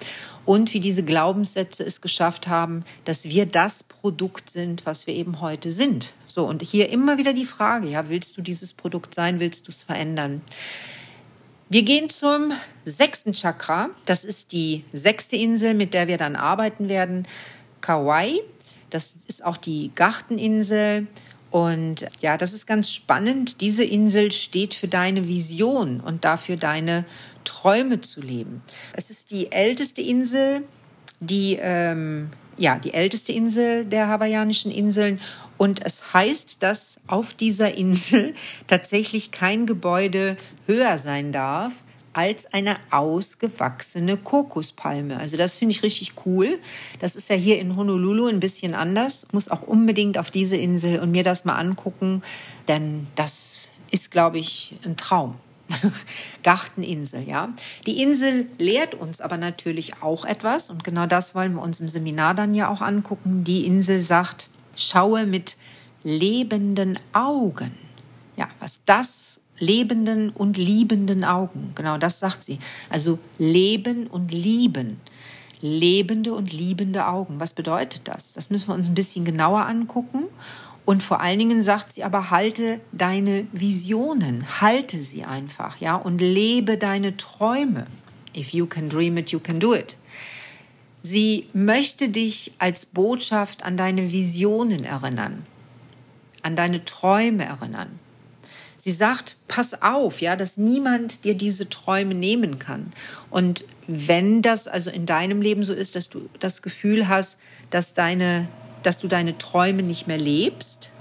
und 0.46 0.72
wie 0.72 0.80
diese 0.80 1.04
Glaubenssätze 1.04 1.84
es 1.84 2.00
geschafft 2.00 2.48
haben, 2.48 2.84
dass 3.04 3.24
wir 3.24 3.44
das 3.44 3.82
Produkt 3.82 4.48
sind, 4.48 4.86
was 4.86 5.06
wir 5.06 5.14
eben 5.14 5.40
heute 5.40 5.70
sind. 5.70 6.14
So 6.28 6.46
und 6.46 6.62
hier 6.62 6.88
immer 6.88 7.18
wieder 7.18 7.32
die 7.32 7.44
Frage, 7.44 7.88
ja, 7.88 8.08
willst 8.08 8.38
du 8.38 8.42
dieses 8.42 8.72
Produkt 8.72 9.14
sein, 9.14 9.40
willst 9.40 9.66
du 9.66 9.72
es 9.72 9.82
verändern? 9.82 10.40
Wir 11.68 11.82
gehen 11.82 12.08
zum 12.08 12.52
sechsten 12.84 13.32
Chakra. 13.32 13.90
Das 14.04 14.24
ist 14.24 14.52
die 14.52 14.84
sechste 14.92 15.34
Insel, 15.34 15.74
mit 15.74 15.94
der 15.94 16.06
wir 16.06 16.16
dann 16.16 16.36
arbeiten 16.36 16.88
werden. 16.88 17.26
Kauai. 17.80 18.38
Das 18.90 19.14
ist 19.26 19.44
auch 19.44 19.56
die 19.56 19.90
Garteninsel. 19.96 21.08
Und 21.50 22.06
ja, 22.20 22.36
das 22.36 22.52
ist 22.52 22.66
ganz 22.66 22.92
spannend. 22.92 23.60
Diese 23.60 23.82
Insel 23.82 24.30
steht 24.30 24.74
für 24.74 24.86
deine 24.86 25.26
Vision 25.26 25.98
und 25.98 26.24
dafür 26.24 26.56
deine 26.56 27.04
Träume 27.46 28.02
zu 28.02 28.20
leben. 28.20 28.62
Es 28.92 29.08
ist 29.08 29.30
die 29.30 29.50
älteste 29.50 30.02
Insel, 30.02 30.62
die 31.20 31.58
ähm, 31.60 32.28
ja 32.58 32.78
die 32.78 32.92
älteste 32.92 33.32
Insel 33.32 33.86
der 33.86 34.08
hawaiianischen 34.08 34.70
Inseln 34.70 35.20
und 35.56 35.84
es 35.84 36.12
heißt, 36.12 36.62
dass 36.62 37.00
auf 37.06 37.32
dieser 37.32 37.74
Insel 37.74 38.34
tatsächlich 38.66 39.30
kein 39.30 39.64
Gebäude 39.64 40.36
höher 40.66 40.98
sein 40.98 41.32
darf 41.32 41.72
als 42.12 42.52
eine 42.54 42.78
ausgewachsene 42.90 44.16
Kokospalme. 44.16 45.18
Also 45.18 45.36
das 45.36 45.54
finde 45.54 45.72
ich 45.72 45.82
richtig 45.82 46.14
cool. 46.24 46.58
Das 46.98 47.14
ist 47.14 47.28
ja 47.28 47.36
hier 47.36 47.58
in 47.58 47.76
Honolulu 47.76 48.26
ein 48.26 48.40
bisschen 48.40 48.74
anders. 48.74 49.26
Muss 49.32 49.50
auch 49.50 49.60
unbedingt 49.60 50.16
auf 50.16 50.30
diese 50.30 50.56
Insel 50.56 51.00
und 51.00 51.10
mir 51.10 51.24
das 51.24 51.44
mal 51.44 51.56
angucken, 51.56 52.22
denn 52.68 53.06
das 53.16 53.68
ist, 53.90 54.10
glaube 54.10 54.38
ich, 54.38 54.76
ein 54.82 54.96
Traum. 54.96 55.34
Garteninsel, 56.42 57.28
ja. 57.28 57.50
Die 57.86 58.02
Insel 58.02 58.46
lehrt 58.58 58.94
uns 58.94 59.20
aber 59.20 59.36
natürlich 59.36 60.02
auch 60.02 60.24
etwas 60.24 60.70
und 60.70 60.84
genau 60.84 61.06
das 61.06 61.34
wollen 61.34 61.54
wir 61.54 61.62
uns 61.62 61.80
im 61.80 61.88
Seminar 61.88 62.34
dann 62.34 62.54
ja 62.54 62.68
auch 62.68 62.80
angucken. 62.80 63.44
Die 63.44 63.66
Insel 63.66 64.00
sagt, 64.00 64.48
schaue 64.76 65.26
mit 65.26 65.56
lebenden 66.04 66.98
Augen. 67.12 67.72
Ja, 68.36 68.48
was 68.60 68.80
das 68.86 69.40
lebenden 69.58 70.30
und 70.30 70.56
liebenden 70.56 71.24
Augen, 71.24 71.72
genau 71.74 71.98
das 71.98 72.18
sagt 72.18 72.44
sie. 72.44 72.58
Also 72.90 73.18
leben 73.38 74.06
und 74.06 74.30
lieben. 74.30 75.00
Lebende 75.62 76.34
und 76.34 76.52
liebende 76.52 77.06
Augen. 77.06 77.40
Was 77.40 77.54
bedeutet 77.54 78.02
das? 78.04 78.34
Das 78.34 78.50
müssen 78.50 78.68
wir 78.68 78.74
uns 78.74 78.88
ein 78.88 78.94
bisschen 78.94 79.24
genauer 79.24 79.64
angucken. 79.64 80.24
Und 80.86 81.02
vor 81.02 81.20
allen 81.20 81.38
Dingen 81.38 81.60
sagt 81.60 81.92
sie 81.92 82.04
aber, 82.04 82.30
halte 82.30 82.80
deine 82.92 83.46
Visionen, 83.52 84.60
halte 84.60 84.98
sie 85.00 85.24
einfach, 85.24 85.78
ja, 85.78 85.96
und 85.96 86.20
lebe 86.20 86.78
deine 86.78 87.18
Träume. 87.18 87.86
If 88.34 88.50
you 88.54 88.66
can 88.66 88.88
dream 88.88 89.18
it, 89.18 89.30
you 89.30 89.40
can 89.40 89.60
do 89.60 89.74
it. 89.74 89.96
Sie 91.02 91.48
möchte 91.52 92.08
dich 92.08 92.52
als 92.58 92.86
Botschaft 92.86 93.64
an 93.64 93.76
deine 93.76 94.12
Visionen 94.12 94.84
erinnern, 94.84 95.44
an 96.42 96.56
deine 96.56 96.84
Träume 96.84 97.44
erinnern. 97.44 97.98
Sie 98.76 98.92
sagt, 98.92 99.36
pass 99.48 99.82
auf, 99.82 100.20
ja, 100.20 100.36
dass 100.36 100.56
niemand 100.56 101.24
dir 101.24 101.34
diese 101.34 101.68
Träume 101.68 102.14
nehmen 102.14 102.60
kann. 102.60 102.92
Und 103.30 103.64
wenn 103.88 104.42
das 104.42 104.68
also 104.68 104.90
in 104.90 105.06
deinem 105.06 105.42
Leben 105.42 105.64
so 105.64 105.74
ist, 105.74 105.96
dass 105.96 106.08
du 106.08 106.28
das 106.38 106.62
Gefühl 106.62 107.08
hast, 107.08 107.38
dass 107.70 107.94
deine, 107.94 108.46
dass 108.86 108.98
du 108.98 109.08
deine 109.08 109.36
Träume 109.36 109.82
nicht 109.82 110.06
mehr 110.06 110.18
lebst, 110.18 110.92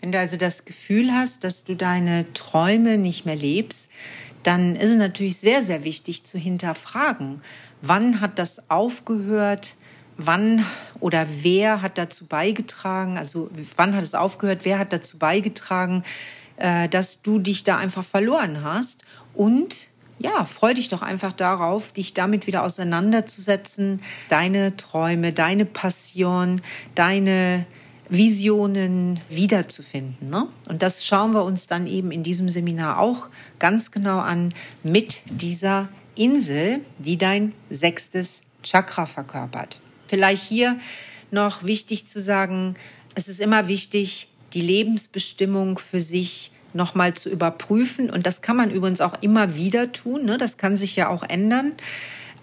wenn 0.00 0.12
du 0.12 0.18
also 0.18 0.36
das 0.36 0.64
Gefühl 0.64 1.12
hast, 1.12 1.44
dass 1.44 1.64
du 1.64 1.76
deine 1.76 2.32
Träume 2.32 2.98
nicht 2.98 3.26
mehr 3.26 3.36
lebst, 3.36 3.88
dann 4.42 4.74
ist 4.74 4.90
es 4.90 4.96
natürlich 4.96 5.36
sehr, 5.36 5.62
sehr 5.62 5.84
wichtig 5.84 6.24
zu 6.24 6.38
hinterfragen, 6.38 7.42
wann 7.82 8.20
hat 8.20 8.38
das 8.38 8.70
aufgehört, 8.70 9.74
wann 10.16 10.64
oder 10.98 11.26
wer 11.42 11.82
hat 11.82 11.98
dazu 11.98 12.26
beigetragen, 12.26 13.18
also 13.18 13.50
wann 13.76 13.94
hat 13.94 14.02
es 14.02 14.14
aufgehört, 14.14 14.64
wer 14.64 14.78
hat 14.78 14.92
dazu 14.92 15.18
beigetragen, 15.18 16.02
äh, 16.56 16.88
dass 16.88 17.22
du 17.22 17.38
dich 17.38 17.64
da 17.64 17.76
einfach 17.76 18.04
verloren 18.04 18.64
hast? 18.64 19.04
Und 19.34 19.89
ja, 20.20 20.44
freu 20.44 20.74
dich 20.74 20.90
doch 20.90 21.02
einfach 21.02 21.32
darauf, 21.32 21.92
dich 21.92 22.12
damit 22.14 22.46
wieder 22.46 22.62
auseinanderzusetzen, 22.62 24.02
deine 24.28 24.76
Träume, 24.76 25.32
deine 25.32 25.64
Passion, 25.64 26.60
deine 26.94 27.66
Visionen 28.10 29.18
wiederzufinden. 29.30 30.28
Ne? 30.28 30.46
Und 30.68 30.82
das 30.82 31.06
schauen 31.06 31.32
wir 31.32 31.44
uns 31.44 31.68
dann 31.68 31.86
eben 31.86 32.10
in 32.10 32.22
diesem 32.22 32.50
Seminar 32.50 32.98
auch 32.98 33.28
ganz 33.58 33.92
genau 33.92 34.18
an 34.18 34.52
mit 34.82 35.22
dieser 35.26 35.88
Insel, 36.16 36.80
die 36.98 37.16
dein 37.16 37.54
sechstes 37.70 38.42
Chakra 38.62 39.06
verkörpert. 39.06 39.80
Vielleicht 40.06 40.42
hier 40.42 40.78
noch 41.30 41.64
wichtig 41.64 42.06
zu 42.08 42.20
sagen, 42.20 42.74
es 43.14 43.28
ist 43.28 43.40
immer 43.40 43.68
wichtig, 43.68 44.28
die 44.52 44.60
Lebensbestimmung 44.60 45.78
für 45.78 46.00
sich 46.00 46.49
nochmal 46.74 47.14
zu 47.14 47.28
überprüfen. 47.28 48.10
Und 48.10 48.26
das 48.26 48.42
kann 48.42 48.56
man 48.56 48.70
übrigens 48.70 49.00
auch 49.00 49.14
immer 49.20 49.54
wieder 49.54 49.92
tun. 49.92 50.24
Ne? 50.24 50.38
Das 50.38 50.58
kann 50.58 50.76
sich 50.76 50.96
ja 50.96 51.08
auch 51.08 51.22
ändern. 51.22 51.72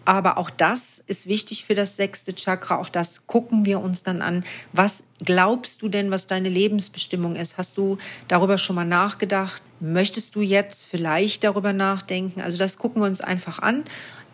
Aber 0.08 0.38
auch 0.38 0.50
das 0.50 1.04
ist 1.08 1.28
wichtig 1.28 1.66
für 1.66 1.76
das 1.76 1.98
sechste 1.98 2.34
Chakra. 2.34 2.78
Auch 2.78 2.88
das 2.88 3.28
gucken 3.28 3.66
wir 3.66 3.82
uns 3.82 4.04
dann 4.04 4.22
an. 4.22 4.46
Was 4.72 5.04
glaubst 5.20 5.82
du 5.82 5.90
denn, 5.90 6.12
was 6.12 6.28
deine 6.28 6.48
Lebensbestimmung 6.48 7.36
ist? 7.36 7.58
Hast 7.58 7.78
du 7.78 7.98
darüber 8.30 8.58
schon 8.58 8.78
mal 8.78 8.86
nachgedacht? 8.86 9.62
Möchtest 9.82 10.34
du 10.36 10.42
jetzt 10.42 10.86
vielleicht 10.86 11.44
darüber 11.44 11.74
nachdenken? 11.74 12.40
Also 12.40 12.58
das 12.58 12.78
gucken 12.78 13.02
wir 13.02 13.06
uns 13.06 13.20
einfach 13.20 13.60
an. 13.60 13.84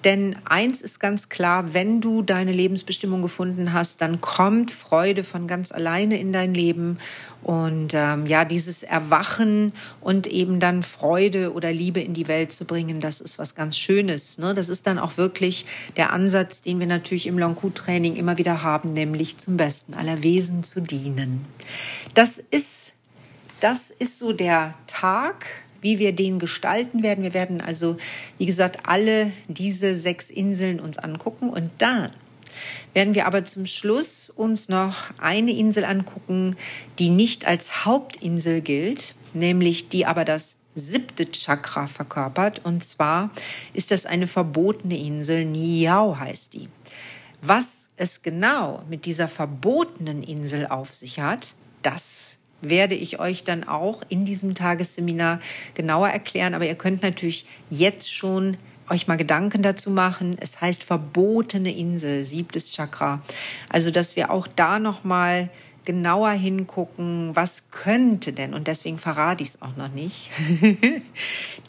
Denn 0.04 0.36
eins 0.44 0.82
ist 0.82 1.00
ganz 1.00 1.30
klar, 1.30 1.74
wenn 1.74 2.02
du 2.02 2.22
deine 2.22 2.52
Lebensbestimmung 2.52 3.22
gefunden 3.22 3.72
hast, 3.72 4.02
dann 4.02 4.20
kommt 4.20 4.72
Freude 4.72 5.24
von 5.24 5.48
ganz 5.48 5.72
alleine 5.72 6.20
in 6.20 6.34
dein 6.34 6.54
Leben. 6.54 7.00
Und 7.42 7.94
ähm, 7.94 8.26
ja, 8.26 8.46
dieses 8.46 8.84
Erwachen 8.84 9.74
und 10.02 10.28
eben 10.28 10.60
dann 10.60 10.84
Freude 10.84 11.54
oder 11.54 11.72
Liebe 11.72 12.02
in 12.02 12.14
die 12.14 12.28
Welt 12.28 12.52
zu 12.52 12.66
bringen, 12.66 13.00
das 13.00 13.22
ist 13.22 13.40
was 13.40 13.56
ganz 13.56 13.78
Schönes. 13.78 14.38
Ne? 14.38 14.54
Das 14.54 14.70
ist 14.70 14.88
dann 14.88 15.00
auch 15.00 15.18
wirklich 15.18 15.66
der 15.98 16.12
Ansatz, 16.12 16.62
den 16.62 16.80
wir 16.80 16.88
natürlich 16.88 17.28
im 17.28 17.38
Long-Q-Training 17.38 18.16
immer 18.16 18.38
wieder 18.38 18.64
haben, 18.64 18.94
nämlich 18.94 19.38
zum 19.38 19.58
Besten 19.58 19.94
aller 19.94 20.24
Wesen 20.24 20.64
zu 20.64 20.82
dienen. 20.82 21.46
Das 22.14 22.40
ist, 22.40 22.94
das 23.60 23.92
ist 23.92 24.20
so 24.20 24.34
der 24.34 24.74
Tag, 24.88 25.46
wie 25.84 26.00
wir 26.00 26.14
den 26.14 26.40
gestalten 26.40 27.04
werden. 27.04 27.24
Wir 27.24 27.34
werden 27.34 27.62
also, 27.62 27.98
wie 28.40 28.46
gesagt, 28.46 28.80
alle 28.84 29.32
diese 29.48 29.94
sechs 29.94 30.32
Inseln 30.32 30.80
uns 30.80 30.98
angucken 30.98 31.50
und 31.50 31.70
dann 31.78 32.12
werden 32.94 33.16
wir 33.16 33.26
aber 33.26 33.46
zum 33.46 33.66
Schluss 33.66 34.30
uns 34.30 34.70
noch 34.70 34.96
eine 35.20 35.52
Insel 35.52 35.86
angucken, 35.86 36.56
die 37.00 37.10
nicht 37.10 37.46
als 37.46 37.86
Hauptinsel 37.86 38.62
gilt, 38.62 39.16
nämlich 39.34 39.90
die 39.90 40.06
aber 40.06 40.26
das 40.26 40.56
siebte 40.76 41.32
Chakra 41.32 41.88
verkörpert. 41.88 42.64
Und 42.66 42.84
zwar 42.84 43.32
ist 43.74 43.92
das 43.92 44.06
eine 44.06 44.28
verbotene 44.28 44.98
Insel, 44.98 45.46
Niao 45.46 46.18
heißt 46.18 46.54
die. 46.54 46.70
Was 47.42 47.90
es 47.98 48.22
genau 48.22 48.84
mit 48.90 49.06
dieser 49.06 49.28
verbotenen 49.28 50.24
Insel 50.24 50.68
auf 50.68 50.94
sich 50.94 51.20
hat, 51.20 51.54
das 51.82 52.38
werde 52.70 52.96
ich 52.96 53.20
euch 53.20 53.44
dann 53.44 53.64
auch 53.64 54.02
in 54.10 54.26
diesem 54.26 54.56
Tagesseminar 54.56 55.40
genauer 55.74 56.10
erklären. 56.10 56.54
Aber 56.54 56.66
ihr 56.66 56.76
könnt 56.76 57.04
natürlich 57.04 57.46
jetzt 57.70 58.14
schon 58.14 58.58
euch 58.90 59.08
mal 59.08 59.18
Gedanken 59.18 59.62
dazu 59.62 59.90
machen. 59.90 60.38
Es 60.40 60.62
heißt 60.62 60.84
verbotene 60.84 61.76
Insel, 61.76 62.24
siebtes 62.24 62.72
Chakra. 62.72 63.22
Also, 63.70 63.92
dass 63.92 64.16
wir 64.16 64.32
auch 64.32 64.48
da 64.48 64.80
noch 64.80 65.04
mal 65.04 65.50
genauer 65.86 66.32
hingucken, 66.32 67.36
was 67.36 67.70
könnte 67.72 68.32
denn, 68.32 68.54
und 68.54 68.68
deswegen 68.68 68.98
verrate 68.98 69.44
ich 69.44 69.50
es 69.50 69.62
auch 69.62 69.76
noch 69.76 69.90
nicht, 69.90 70.30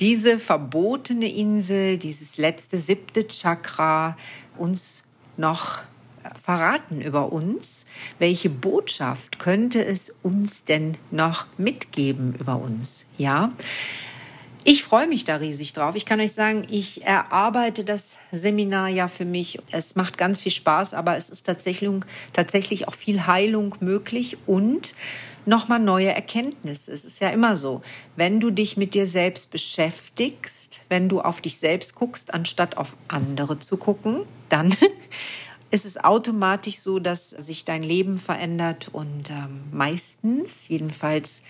diese 0.00 0.38
verbotene 0.38 1.32
Insel, 1.32 1.98
dieses 1.98 2.38
letzte 2.38 2.78
siebte 2.78 3.26
Chakra 3.26 4.16
uns 4.56 5.02
noch 5.36 5.82
verraten 6.40 7.00
über 7.00 7.32
uns? 7.32 7.86
Welche 8.18 8.50
Botschaft 8.50 9.38
könnte 9.38 9.84
es 9.84 10.14
uns 10.22 10.64
denn 10.64 10.96
noch 11.10 11.46
mitgeben 11.56 12.34
über 12.38 12.56
uns? 12.56 13.06
Ja. 13.16 13.52
Ich 14.66 14.82
freue 14.82 15.06
mich 15.06 15.26
da 15.26 15.36
riesig 15.36 15.74
drauf. 15.74 15.94
Ich 15.94 16.06
kann 16.06 16.20
euch 16.20 16.32
sagen, 16.32 16.66
ich 16.70 17.04
erarbeite 17.04 17.84
das 17.84 18.16
Seminar 18.32 18.88
ja 18.88 19.08
für 19.08 19.26
mich. 19.26 19.58
Es 19.70 19.94
macht 19.94 20.16
ganz 20.16 20.40
viel 20.40 20.52
Spaß, 20.52 20.94
aber 20.94 21.18
es 21.18 21.28
ist 21.28 21.44
tatsächlich, 21.44 21.90
tatsächlich 22.32 22.88
auch 22.88 22.94
viel 22.94 23.26
Heilung 23.26 23.74
möglich 23.80 24.38
und 24.46 24.94
nochmal 25.44 25.80
neue 25.80 26.14
Erkenntnisse. 26.14 26.92
Es 26.92 27.04
ist 27.04 27.20
ja 27.20 27.28
immer 27.28 27.56
so, 27.56 27.82
wenn 28.16 28.40
du 28.40 28.50
dich 28.50 28.78
mit 28.78 28.94
dir 28.94 29.06
selbst 29.06 29.50
beschäftigst, 29.50 30.80
wenn 30.88 31.10
du 31.10 31.20
auf 31.20 31.42
dich 31.42 31.58
selbst 31.58 31.94
guckst, 31.94 32.32
anstatt 32.32 32.78
auf 32.78 32.96
andere 33.08 33.58
zu 33.58 33.76
gucken, 33.76 34.22
dann 34.48 34.74
ist 35.74 35.84
es 35.84 36.02
automatisch 36.02 36.78
so, 36.78 37.00
dass 37.00 37.30
sich 37.30 37.64
dein 37.64 37.82
Leben 37.82 38.16
verändert 38.16 38.90
und 38.92 39.28
ähm, 39.30 39.64
meistens, 39.72 40.68
jedenfalls 40.68 41.42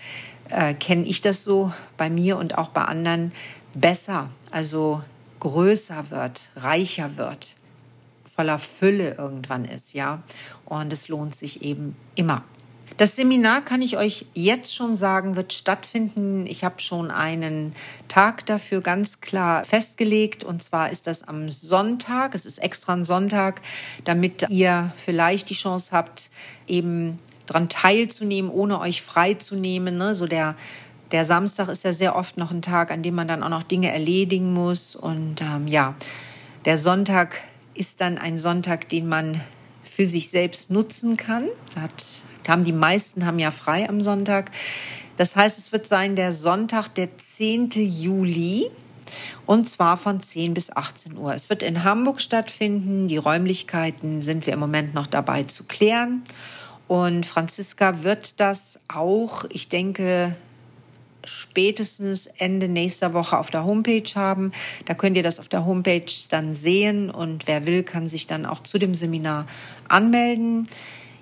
äh, 0.49 0.73
kenne 0.73 1.05
ich 1.05 1.21
das 1.21 1.43
so 1.43 1.71
bei 1.95 2.09
mir 2.09 2.37
und 2.37 2.57
auch 2.57 2.69
bei 2.69 2.85
anderen, 2.85 3.31
besser, 3.75 4.31
also 4.49 5.03
größer 5.41 6.09
wird, 6.09 6.49
reicher 6.55 7.17
wird, 7.17 7.55
voller 8.35 8.57
Fülle 8.57 9.13
irgendwann 9.13 9.63
ist, 9.63 9.93
ja. 9.93 10.23
Und 10.65 10.91
es 10.91 11.07
lohnt 11.07 11.35
sich 11.35 11.61
eben 11.61 11.95
immer. 12.15 12.43
Das 12.97 13.17
Seminar 13.17 13.61
kann 13.61 13.81
ich 13.81 13.97
euch 13.97 14.25
jetzt 14.33 14.73
schon 14.73 14.95
sagen, 14.95 15.35
wird 15.35 15.51
stattfinden. 15.51 16.47
Ich 16.47 16.63
habe 16.63 16.79
schon 16.79 17.11
einen 17.11 17.73
Tag 18.07 18.45
dafür 18.45 18.79
ganz 18.79 19.19
klar 19.19 19.65
festgelegt. 19.65 20.45
Und 20.45 20.63
zwar 20.63 20.89
ist 20.91 21.05
das 21.05 21.27
am 21.27 21.49
Sonntag. 21.49 22.35
Es 22.35 22.45
ist 22.45 22.57
extra 22.59 22.93
ein 22.93 23.03
Sonntag, 23.03 23.61
damit 24.05 24.45
ihr 24.49 24.93
vielleicht 24.95 25.49
die 25.49 25.55
Chance 25.55 25.91
habt, 25.91 26.29
eben 26.67 27.19
daran 27.47 27.67
teilzunehmen, 27.67 28.49
ohne 28.49 28.79
euch 28.79 29.01
freizunehmen. 29.01 29.97
Ne? 29.97 30.15
So 30.15 30.25
der, 30.25 30.55
der 31.11 31.25
Samstag 31.25 31.67
ist 31.67 31.83
ja 31.83 31.91
sehr 31.91 32.15
oft 32.15 32.37
noch 32.37 32.51
ein 32.51 32.61
Tag, 32.61 32.91
an 32.91 33.03
dem 33.03 33.15
man 33.15 33.27
dann 33.27 33.43
auch 33.43 33.49
noch 33.49 33.63
Dinge 33.63 33.91
erledigen 33.91 34.53
muss. 34.53 34.95
Und 34.95 35.41
ähm, 35.41 35.67
ja, 35.67 35.95
der 36.63 36.77
Sonntag 36.77 37.35
ist 37.73 37.99
dann 37.99 38.17
ein 38.17 38.37
Sonntag, 38.37 38.87
den 38.87 39.09
man 39.09 39.41
für 39.83 40.05
sich 40.05 40.29
selbst 40.29 40.71
nutzen 40.71 41.17
kann. 41.17 41.49
Hat 41.79 42.05
haben 42.49 42.63
die 42.63 42.73
meisten 42.73 43.25
haben 43.25 43.39
ja 43.39 43.51
frei 43.51 43.87
am 43.87 44.01
Sonntag. 44.01 44.51
Das 45.17 45.35
heißt, 45.35 45.57
es 45.57 45.71
wird 45.71 45.87
sein 45.87 46.15
der 46.15 46.31
Sonntag, 46.31 46.89
der 46.89 47.17
10. 47.17 47.71
Juli. 47.71 48.69
Und 49.45 49.69
zwar 49.69 49.97
von 49.97 50.19
10 50.19 50.53
bis 50.53 50.75
18 50.75 51.17
Uhr. 51.17 51.33
Es 51.33 51.49
wird 51.49 51.63
in 51.63 51.83
Hamburg 51.83 52.19
stattfinden. 52.19 53.07
Die 53.07 53.17
Räumlichkeiten 53.17 54.21
sind 54.21 54.45
wir 54.45 54.53
im 54.53 54.59
Moment 54.59 54.93
noch 54.93 55.07
dabei 55.07 55.43
zu 55.43 55.63
klären. 55.63 56.23
Und 56.87 57.25
Franziska 57.25 58.03
wird 58.03 58.39
das 58.39 58.79
auch, 58.87 59.45
ich 59.49 59.69
denke, 59.69 60.35
spätestens 61.23 62.27
Ende 62.27 62.67
nächster 62.67 63.13
Woche 63.13 63.37
auf 63.37 63.49
der 63.49 63.65
Homepage 63.65 64.09
haben. 64.15 64.51
Da 64.85 64.93
könnt 64.93 65.17
ihr 65.17 65.23
das 65.23 65.39
auf 65.39 65.49
der 65.49 65.65
Homepage 65.65 66.11
dann 66.29 66.53
sehen 66.53 67.09
und 67.09 67.47
wer 67.47 67.65
will, 67.65 67.83
kann 67.83 68.07
sich 68.07 68.27
dann 68.27 68.45
auch 68.45 68.61
zu 68.61 68.77
dem 68.77 68.93
Seminar 68.93 69.47
anmelden. 69.87 70.67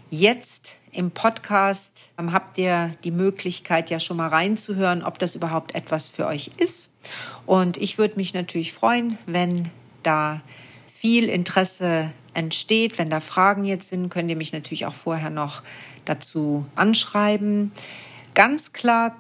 Jetzt 0.10 0.78
im 0.94 1.12
Podcast 1.12 2.10
habt 2.18 2.58
ihr 2.58 2.96
die 3.04 3.12
Möglichkeit, 3.12 3.90
ja 3.90 4.00
schon 4.00 4.18
mal 4.18 4.30
reinzuhören, 4.30 5.04
ob 5.04 5.20
das 5.20 5.36
überhaupt 5.36 5.76
etwas 5.76 6.08
für 6.08 6.28
euch 6.28 6.52
ist. 6.58 6.92
Und 7.46 7.78
ich 7.78 7.98
würde 7.98 8.16
mich 8.16 8.34
natürlich 8.34 8.74
freuen, 8.74 9.18
wenn 9.26 9.70
da 10.04 10.42
viel 10.86 11.30
Interesse 11.30 12.12
entsteht. 12.34 12.98
Wenn 12.98 13.10
da 13.10 13.20
Fragen 13.20 13.66
jetzt 13.66 13.90
sind, 13.90 14.10
könnt 14.10 14.30
ihr 14.30 14.36
mich 14.36 14.54
natürlich 14.54 14.86
auch 14.86 14.94
vorher 14.94 15.30
noch 15.30 15.64
dazu 16.06 16.66
anschreiben. 16.76 17.72
Ganz 18.36 18.74
klar 18.74 19.16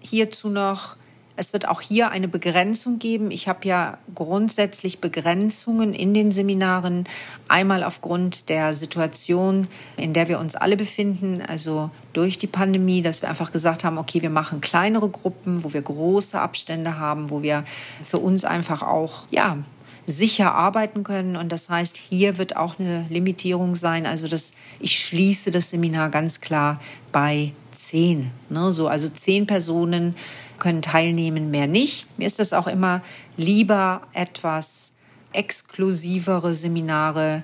hierzu 0.00 0.48
noch, 0.48 0.96
es 1.36 1.52
wird 1.52 1.66
auch 1.68 1.80
hier 1.80 2.10
eine 2.10 2.28
Begrenzung 2.28 2.98
geben. 2.98 3.30
Ich 3.30 3.48
habe 3.48 3.66
ja 3.66 3.98
grundsätzlich 4.14 5.00
Begrenzungen 5.00 5.94
in 5.94 6.12
den 6.12 6.32
Seminaren. 6.32 7.04
Einmal 7.48 7.82
aufgrund 7.82 8.48
der 8.48 8.74
Situation, 8.74 9.66
in 9.96 10.12
der 10.12 10.28
wir 10.28 10.38
uns 10.38 10.54
alle 10.54 10.76
befinden, 10.76 11.42
also 11.46 11.90
durch 12.12 12.38
die 12.38 12.46
Pandemie, 12.46 13.02
dass 13.02 13.22
wir 13.22 13.28
einfach 13.28 13.52
gesagt 13.52 13.84
haben, 13.84 13.98
okay, 13.98 14.22
wir 14.22 14.30
machen 14.30 14.60
kleinere 14.60 15.08
Gruppen, 15.08 15.64
wo 15.64 15.72
wir 15.72 15.82
große 15.82 16.38
Abstände 16.38 16.98
haben, 16.98 17.30
wo 17.30 17.42
wir 17.42 17.64
für 18.02 18.18
uns 18.18 18.44
einfach 18.44 18.82
auch, 18.82 19.26
ja, 19.30 19.58
sicher 20.06 20.54
arbeiten 20.54 21.04
können. 21.04 21.36
Und 21.36 21.52
das 21.52 21.68
heißt, 21.68 21.96
hier 21.96 22.38
wird 22.38 22.56
auch 22.56 22.78
eine 22.78 23.06
Limitierung 23.08 23.76
sein. 23.76 24.06
Also 24.06 24.28
das, 24.28 24.54
ich 24.78 24.98
schließe 24.98 25.50
das 25.50 25.70
Seminar 25.70 26.10
ganz 26.10 26.40
klar 26.40 26.80
bei 27.12 27.52
zehn. 27.86 28.30
Ne? 28.48 28.72
So, 28.72 28.88
also 28.88 29.08
zehn 29.08 29.46
Personen 29.46 30.14
können 30.58 30.82
teilnehmen, 30.82 31.50
mehr 31.50 31.66
nicht. 31.66 32.06
Mir 32.18 32.26
ist 32.26 32.38
das 32.38 32.52
auch 32.52 32.66
immer 32.66 33.02
lieber, 33.36 34.02
etwas 34.12 34.92
exklusivere 35.32 36.54
Seminare 36.54 37.42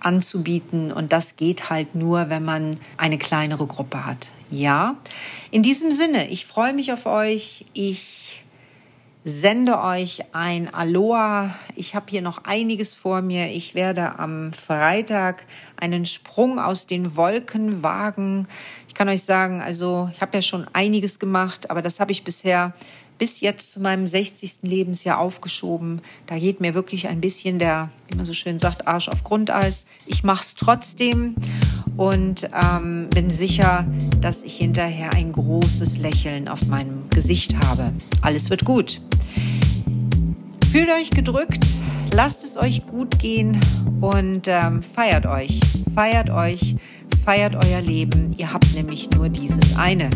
anzubieten. 0.00 0.92
Und 0.92 1.12
das 1.12 1.36
geht 1.36 1.70
halt 1.70 1.94
nur, 1.94 2.30
wenn 2.30 2.44
man 2.44 2.78
eine 2.96 3.18
kleinere 3.18 3.66
Gruppe 3.66 4.04
hat. 4.06 4.28
Ja, 4.50 4.96
in 5.50 5.62
diesem 5.62 5.92
Sinne, 5.92 6.28
ich 6.28 6.46
freue 6.46 6.72
mich 6.72 6.92
auf 6.92 7.06
euch. 7.06 7.66
Ich 7.72 8.42
sende 9.24 9.80
euch 9.80 10.22
ein 10.32 10.72
Aloha. 10.72 11.54
Ich 11.76 11.94
habe 11.94 12.06
hier 12.08 12.22
noch 12.22 12.44
einiges 12.44 12.94
vor 12.94 13.20
mir. 13.20 13.48
Ich 13.48 13.74
werde 13.74 14.18
am 14.18 14.52
Freitag 14.52 15.44
einen 15.76 16.06
Sprung 16.06 16.58
aus 16.58 16.86
den 16.86 17.16
Wolken 17.16 17.82
wagen. 17.82 18.48
Ich 18.88 18.94
kann 18.94 19.08
euch 19.08 19.22
sagen, 19.22 19.60
also 19.60 20.10
ich 20.12 20.20
habe 20.20 20.38
ja 20.38 20.42
schon 20.42 20.66
einiges 20.72 21.18
gemacht, 21.18 21.70
aber 21.70 21.82
das 21.82 22.00
habe 22.00 22.12
ich 22.12 22.24
bisher 22.24 22.72
bis 23.18 23.40
jetzt 23.40 23.72
zu 23.72 23.80
meinem 23.80 24.06
60. 24.06 24.60
Lebensjahr 24.62 25.18
aufgeschoben. 25.18 26.00
Da 26.26 26.38
geht 26.38 26.62
mir 26.62 26.72
wirklich 26.72 27.06
ein 27.06 27.20
bisschen 27.20 27.58
der, 27.58 27.90
wie 28.08 28.16
man 28.16 28.24
so 28.24 28.32
schön 28.32 28.58
sagt, 28.58 28.88
Arsch 28.88 29.08
auf 29.08 29.24
Grundeis. 29.24 29.84
Ich 30.06 30.24
mache 30.24 30.40
es 30.40 30.54
trotzdem 30.54 31.34
und 32.00 32.48
ähm, 32.54 33.10
bin 33.10 33.28
sicher, 33.28 33.84
dass 34.22 34.42
ich 34.42 34.56
hinterher 34.56 35.12
ein 35.12 35.32
großes 35.32 35.98
Lächeln 35.98 36.48
auf 36.48 36.66
meinem 36.66 37.10
Gesicht 37.10 37.54
habe. 37.66 37.92
Alles 38.22 38.48
wird 38.48 38.64
gut. 38.64 39.02
Fühlt 40.72 40.88
euch 40.88 41.10
gedrückt, 41.10 41.62
lasst 42.14 42.42
es 42.42 42.56
euch 42.56 42.86
gut 42.86 43.18
gehen 43.18 43.60
und 44.00 44.48
ähm, 44.48 44.82
feiert 44.82 45.26
euch, 45.26 45.60
feiert 45.94 46.30
euch, 46.30 46.74
feiert 47.22 47.54
euer 47.66 47.82
Leben. 47.82 48.32
Ihr 48.38 48.50
habt 48.50 48.74
nämlich 48.74 49.10
nur 49.10 49.28
dieses 49.28 49.76
eine. 49.76 50.08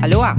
Aloha! 0.00 0.34